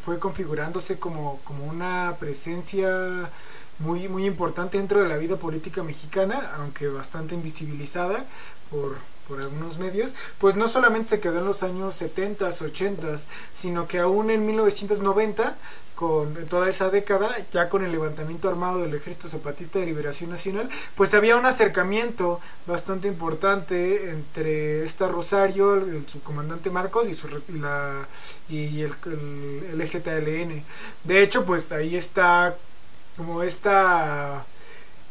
[0.00, 3.30] fue configurándose como, como una presencia
[3.78, 8.24] muy, muy importante dentro de la vida política mexicana, aunque bastante invisibilizada
[8.70, 8.96] por,
[9.28, 13.14] por algunos medios, pues no solamente se quedó en los años 70, 80,
[13.52, 15.56] sino que aún en 1990,
[15.94, 20.68] con toda esa década, ya con el levantamiento armado del Ejército Zapatista de Liberación Nacional,
[20.96, 27.58] pues había un acercamiento bastante importante entre esta Rosario, el, subcomandante Marcos y, su, y,
[27.58, 28.08] la,
[28.48, 30.64] y el, el, el STLN.
[31.04, 32.56] De hecho, pues ahí está
[33.16, 34.44] como esta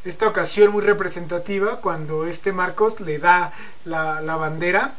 [0.04, 3.54] esta ocasión muy representativa cuando este Marcos le da
[3.86, 4.95] la, la bandera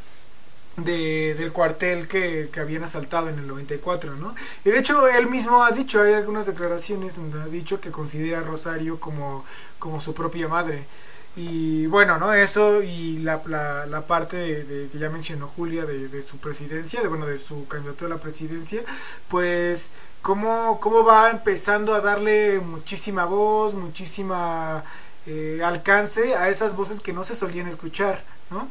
[0.76, 4.34] de, del cuartel que, que, habían asaltado en el 94, ¿no?
[4.64, 8.38] Y de hecho él mismo ha dicho, hay algunas declaraciones donde ha dicho que considera
[8.38, 9.44] a Rosario como,
[9.78, 10.86] como su propia madre.
[11.34, 12.34] Y bueno, ¿no?
[12.34, 17.08] Eso y la, la, la parte de, que ya mencionó Julia de, su presidencia, de
[17.08, 18.82] bueno, de su candidato a la presidencia,
[19.28, 24.84] pues cómo, cómo va empezando a darle muchísima voz, muchísima
[25.26, 28.68] eh, alcance a esas voces que no se solían escuchar, ¿no?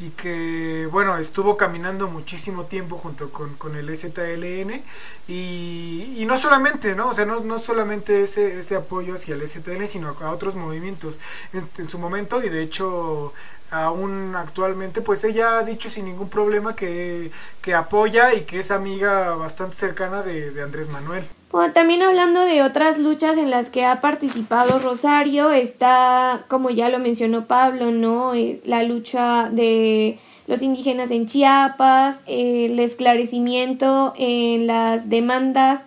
[0.00, 4.82] Y que bueno estuvo caminando muchísimo tiempo junto con, con el ZLN
[5.28, 9.46] y, y, no solamente no o sea no, no solamente ese, ese apoyo hacia el
[9.46, 11.20] ZLN sino a otros movimientos
[11.52, 13.34] en, su momento y de hecho
[13.70, 17.30] aún actualmente pues ella ha dicho sin ningún problema que,
[17.60, 21.28] que apoya y que es amiga bastante cercana de Andrés Manuel
[21.72, 27.00] también hablando de otras luchas en las que ha participado Rosario, está, como ya lo
[27.00, 28.34] mencionó Pablo, ¿no?
[28.34, 35.80] Eh, la lucha de los indígenas en Chiapas, el esclarecimiento en las demandas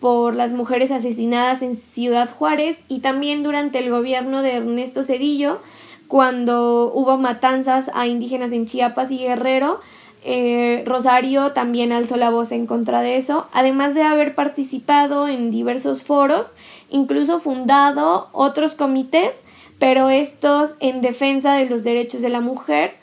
[0.00, 5.60] por las mujeres asesinadas en Ciudad Juárez y también durante el gobierno de Ernesto Cedillo,
[6.08, 9.80] cuando hubo matanzas a indígenas en Chiapas y Guerrero,
[10.24, 15.50] eh, Rosario también alzó la voz en contra de eso, además de haber participado en
[15.50, 16.52] diversos foros,
[16.90, 19.34] incluso fundado otros comités,
[19.78, 22.94] pero estos en defensa de los derechos de la mujer,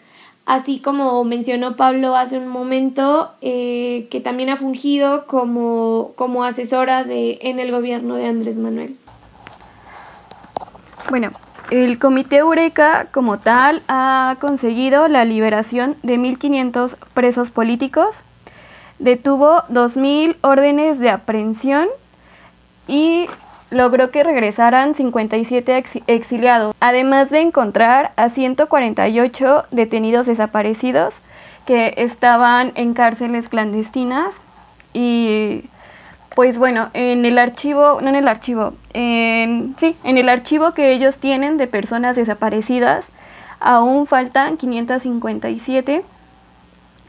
[0.45, 7.03] así como mencionó Pablo hace un momento, eh, que también ha fungido como, como asesora
[7.03, 8.95] de, en el gobierno de Andrés Manuel.
[11.09, 11.31] Bueno,
[11.71, 18.15] el Comité Eureka, como tal, ha conseguido la liberación de 1.500 presos políticos,
[18.97, 21.87] detuvo 2.000 órdenes de aprehensión
[22.87, 23.27] y
[23.69, 31.13] logró que regresaran 57 exiliados, además de encontrar a 148 detenidos desaparecidos
[31.67, 34.41] que estaban en cárceles clandestinas
[34.93, 35.65] y
[36.39, 40.93] pues bueno, en el archivo, no en el archivo, en, sí, en el archivo que
[40.93, 43.09] ellos tienen de personas desaparecidas,
[43.59, 46.01] aún faltan 557.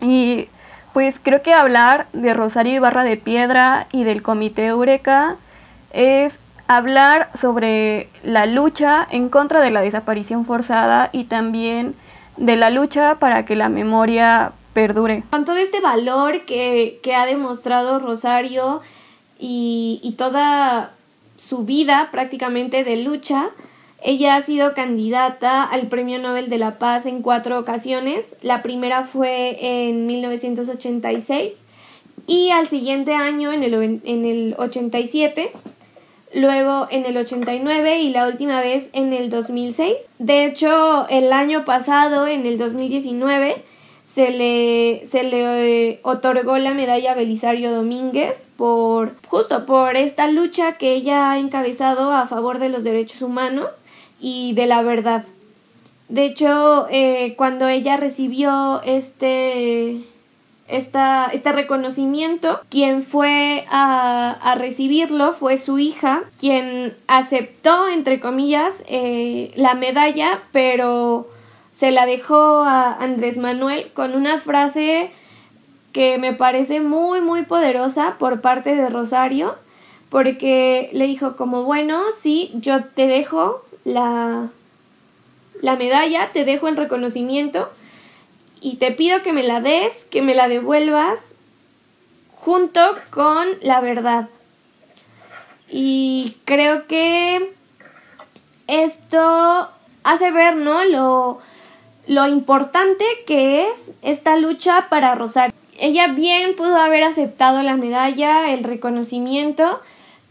[0.00, 0.48] Y
[0.92, 5.36] pues creo que hablar de Rosario Ibarra de Piedra y del Comité Eureka
[5.92, 11.94] es hablar sobre la lucha en contra de la desaparición forzada y también
[12.36, 15.22] de la lucha para que la memoria perdure.
[15.30, 18.82] Con todo este valor que, que ha demostrado Rosario,
[19.40, 20.92] y, toda
[21.38, 23.50] su vida prácticamente de lucha.
[24.02, 28.24] Ella ha sido candidata al Premio Nobel de la Paz en cuatro ocasiones.
[28.42, 31.54] La primera fue en 1986
[32.26, 35.50] y al siguiente año en el, en el 87,
[36.34, 39.96] luego en el 89 y la última vez en el 2006.
[40.18, 43.64] De hecho, el año pasado, en el 2019,
[44.20, 50.76] se le, se le eh, otorgó la medalla Belisario Domínguez por justo por esta lucha
[50.76, 53.68] que ella ha encabezado a favor de los derechos humanos
[54.20, 55.24] y de la verdad.
[56.10, 60.02] De hecho, eh, cuando ella recibió este,
[60.68, 68.84] esta, este reconocimiento, quien fue a, a, recibirlo fue su hija, quien aceptó, entre comillas,
[68.86, 71.26] eh, la medalla, pero
[71.80, 75.10] se la dejó a Andrés Manuel con una frase
[75.94, 79.56] que me parece muy, muy poderosa por parte de Rosario,
[80.10, 84.50] porque le dijo como, bueno, sí, yo te dejo la,
[85.62, 87.70] la medalla, te dejo el reconocimiento
[88.60, 91.18] y te pido que me la des, que me la devuelvas
[92.34, 94.28] junto con la verdad.
[95.70, 97.54] Y creo que
[98.66, 99.70] esto
[100.04, 100.84] hace ver, ¿no?
[100.84, 101.40] Lo,
[102.10, 105.54] lo importante que es esta lucha para Rosario.
[105.78, 109.80] Ella bien pudo haber aceptado la medalla, el reconocimiento,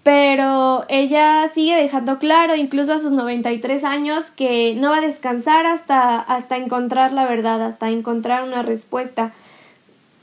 [0.03, 5.65] pero ella sigue dejando claro, incluso a sus 93 años, que no va a descansar
[5.65, 9.31] hasta, hasta encontrar la verdad, hasta encontrar una respuesta.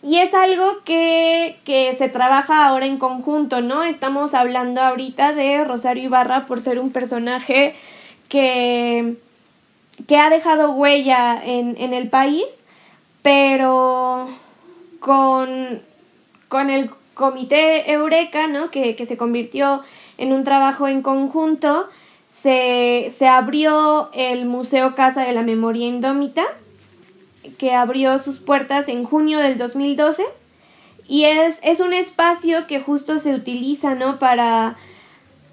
[0.03, 3.83] Y es algo que, que se trabaja ahora en conjunto, ¿no?
[3.83, 7.75] Estamos hablando ahorita de Rosario Ibarra por ser un personaje
[8.29, 9.17] que,
[10.07, 12.45] que ha dejado huella en, en el país,
[13.23, 14.29] pero
[15.01, 15.81] con,
[16.49, 18.71] con el comité Eureka, ¿no?
[18.71, 19.83] que, que se convirtió
[20.19, 21.89] en un trabajo en conjunto,
[22.43, 26.45] se, se abrió el Museo Casa de la Memoria Indómita,
[27.59, 30.23] que abrió sus puertas en junio del 2012
[31.09, 34.19] y es, es un espacio que justo se utiliza ¿no?
[34.19, 34.77] para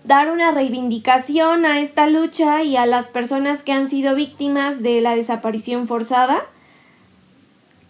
[0.04, 5.02] dar una reivindicación a esta lucha y a las personas que han sido víctimas de
[5.02, 6.42] la desaparición forzada,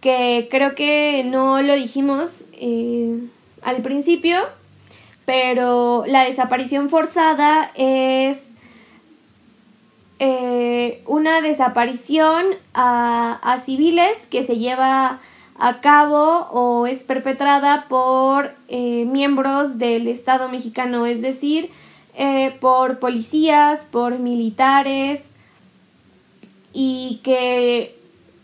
[0.00, 3.18] que creo que no lo dijimos eh,
[3.62, 4.38] al principio,
[5.24, 8.38] pero la desaparición forzada es
[10.20, 15.20] eh, una desaparición a, civiles que se lleva
[15.58, 21.70] a cabo o es perpetrada por eh, miembros del Estado mexicano, es decir,
[22.16, 25.20] eh, por policías, por militares
[26.72, 27.96] y que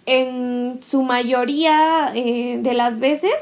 [0.06, 3.34] en su mayoría de las veces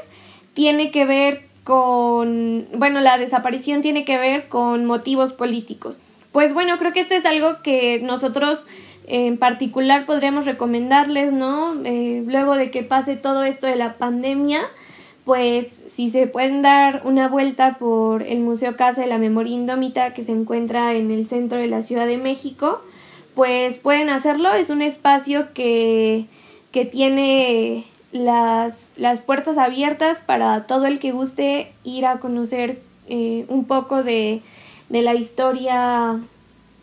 [0.53, 5.97] tiene que ver con, bueno, la desaparición tiene que ver con motivos políticos.
[6.31, 8.59] Pues bueno, creo que esto es algo que nosotros
[9.05, 11.75] en particular podríamos recomendarles, ¿no?
[11.83, 14.61] Eh, luego de que pase todo esto de la pandemia,
[15.25, 15.67] pues
[15.99, 20.23] si se pueden dar una vuelta por el Museo Casa de la Memoria Indómita que
[20.23, 22.81] se encuentra en el centro de la Ciudad de México,
[23.35, 24.53] pues pueden hacerlo.
[24.53, 26.27] Es un espacio que,
[26.71, 32.79] que tiene las, las puertas abiertas para todo el que guste ir a conocer
[33.09, 34.41] eh, un poco de,
[34.87, 36.17] de la historia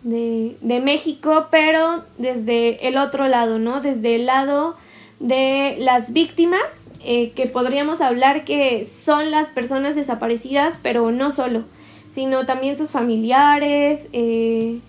[0.03, 3.81] de, de, México, pero desde el otro lado, ¿no?
[3.81, 4.77] Desde el lado
[5.21, 6.61] de las víctimas,
[7.07, 11.65] eh, que podríamos hablar que son las personas desaparecidas, pero no solo,
[12.11, 14.81] sino también sus familiares, eh,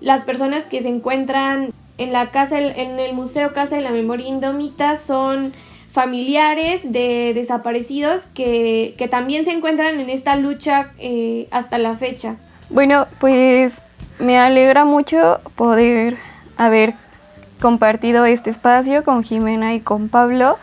[0.00, 4.28] las personas que se encuentran en la casa, en el Museo Casa de la Memoria
[4.28, 5.52] Indómita son
[5.92, 12.36] familiares de desaparecidos que, que también se encuentran en esta lucha eh, hasta la fecha.
[12.68, 13.74] Bueno, pues
[14.20, 16.18] me alegra mucho poder
[16.56, 16.94] haber
[17.60, 20.56] compartido este espacio con Jimena y con Pablo,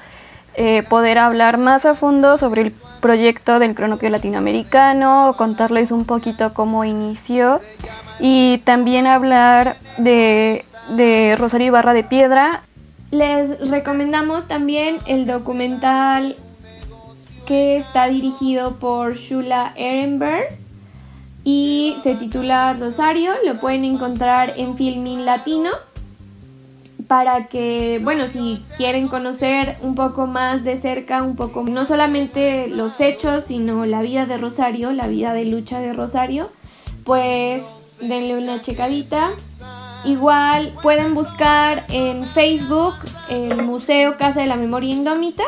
[0.55, 2.71] eh, poder hablar más a fondo sobre el
[3.01, 7.59] proyecto del cronopio latinoamericano, contarles un poquito cómo inició
[8.19, 12.61] y también hablar de, de Rosario Ibarra de Piedra
[13.11, 16.37] les recomendamos también el documental
[17.45, 20.45] que está dirigido por Shula Ehrenberg
[21.43, 23.33] y se titula Rosario.
[23.45, 25.71] Lo pueden encontrar en Filmin Latino
[27.11, 32.69] para que, bueno, si quieren conocer un poco más de cerca, un poco, no solamente
[32.69, 36.49] los hechos, sino la vida de Rosario, la vida de lucha de Rosario,
[37.03, 39.31] pues denle una checadita.
[40.05, 42.93] Igual pueden buscar en Facebook
[43.27, 45.43] el Museo Casa de la Memoria Indómita.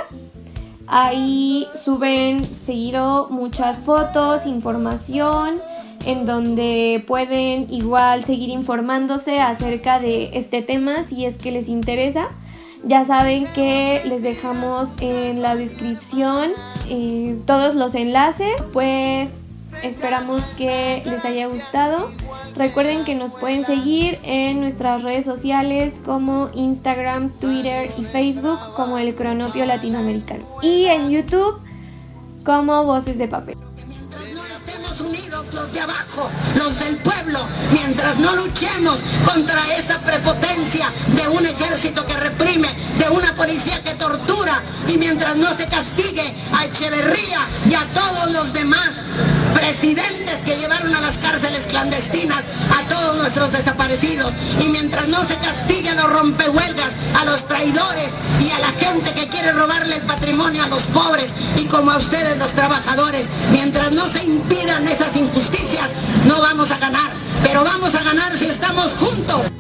[0.88, 5.62] Ahí suben seguido muchas fotos, información,
[6.06, 12.30] en donde pueden igual seguir informándose acerca de este tema si es que les interesa.
[12.86, 16.52] Ya saben que les dejamos en la descripción
[16.90, 19.30] eh, todos los enlaces, pues
[19.82, 22.10] Esperamos que les haya gustado.
[22.56, 28.98] Recuerden que nos pueden seguir en nuestras redes sociales como Instagram, Twitter y Facebook como
[28.98, 30.46] el Cronopio Latinoamericano.
[30.62, 31.60] Y en YouTube
[32.46, 33.58] como Voces de Papel
[35.34, 37.40] los de abajo, los del pueblo,
[37.72, 42.68] mientras no luchemos contra esa prepotencia de un ejército que reprime,
[43.00, 44.33] de una policía que tortura,
[44.88, 48.90] y mientras no se castigue a Echeverría y a todos los demás
[49.54, 52.44] presidentes que llevaron a las cárceles clandestinas
[52.80, 58.10] a todos nuestros desaparecidos, y mientras no se castigue a los rompehuelgas, a los traidores
[58.40, 61.92] y a la gente que quiere quiere robarle el patrimonio a los pobres y como
[61.92, 63.26] a ustedes los trabajadores.
[63.52, 65.90] Mientras no se impidan esas injusticias,
[66.26, 67.12] no vamos a ganar.
[67.44, 69.53] Pero vamos a ganar si estamos juntos.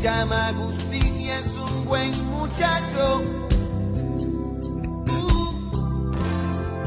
[0.00, 3.22] Llama Agustín y es un buen muchacho.
[5.08, 5.52] Uh,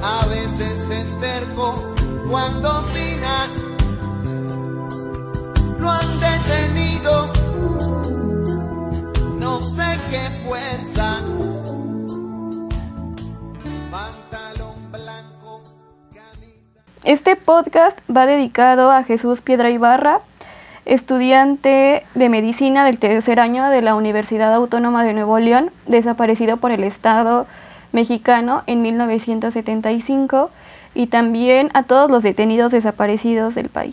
[0.04, 1.94] a veces es terco
[2.30, 3.48] cuando opina.
[5.80, 7.34] Lo han detenido.
[9.40, 11.22] No sé qué fuerza.
[13.92, 15.62] Pantalón blanco.
[16.14, 16.82] Camisa.
[17.04, 20.22] Este podcast va dedicado a Jesús Piedra Ibarra,
[20.86, 26.72] estudiante de medicina del tercer año de la Universidad Autónoma de Nuevo León, desaparecido por
[26.72, 27.46] el Estado
[27.92, 30.50] mexicano en 1975,
[30.94, 33.90] y también a todos los detenidos desaparecidos del país.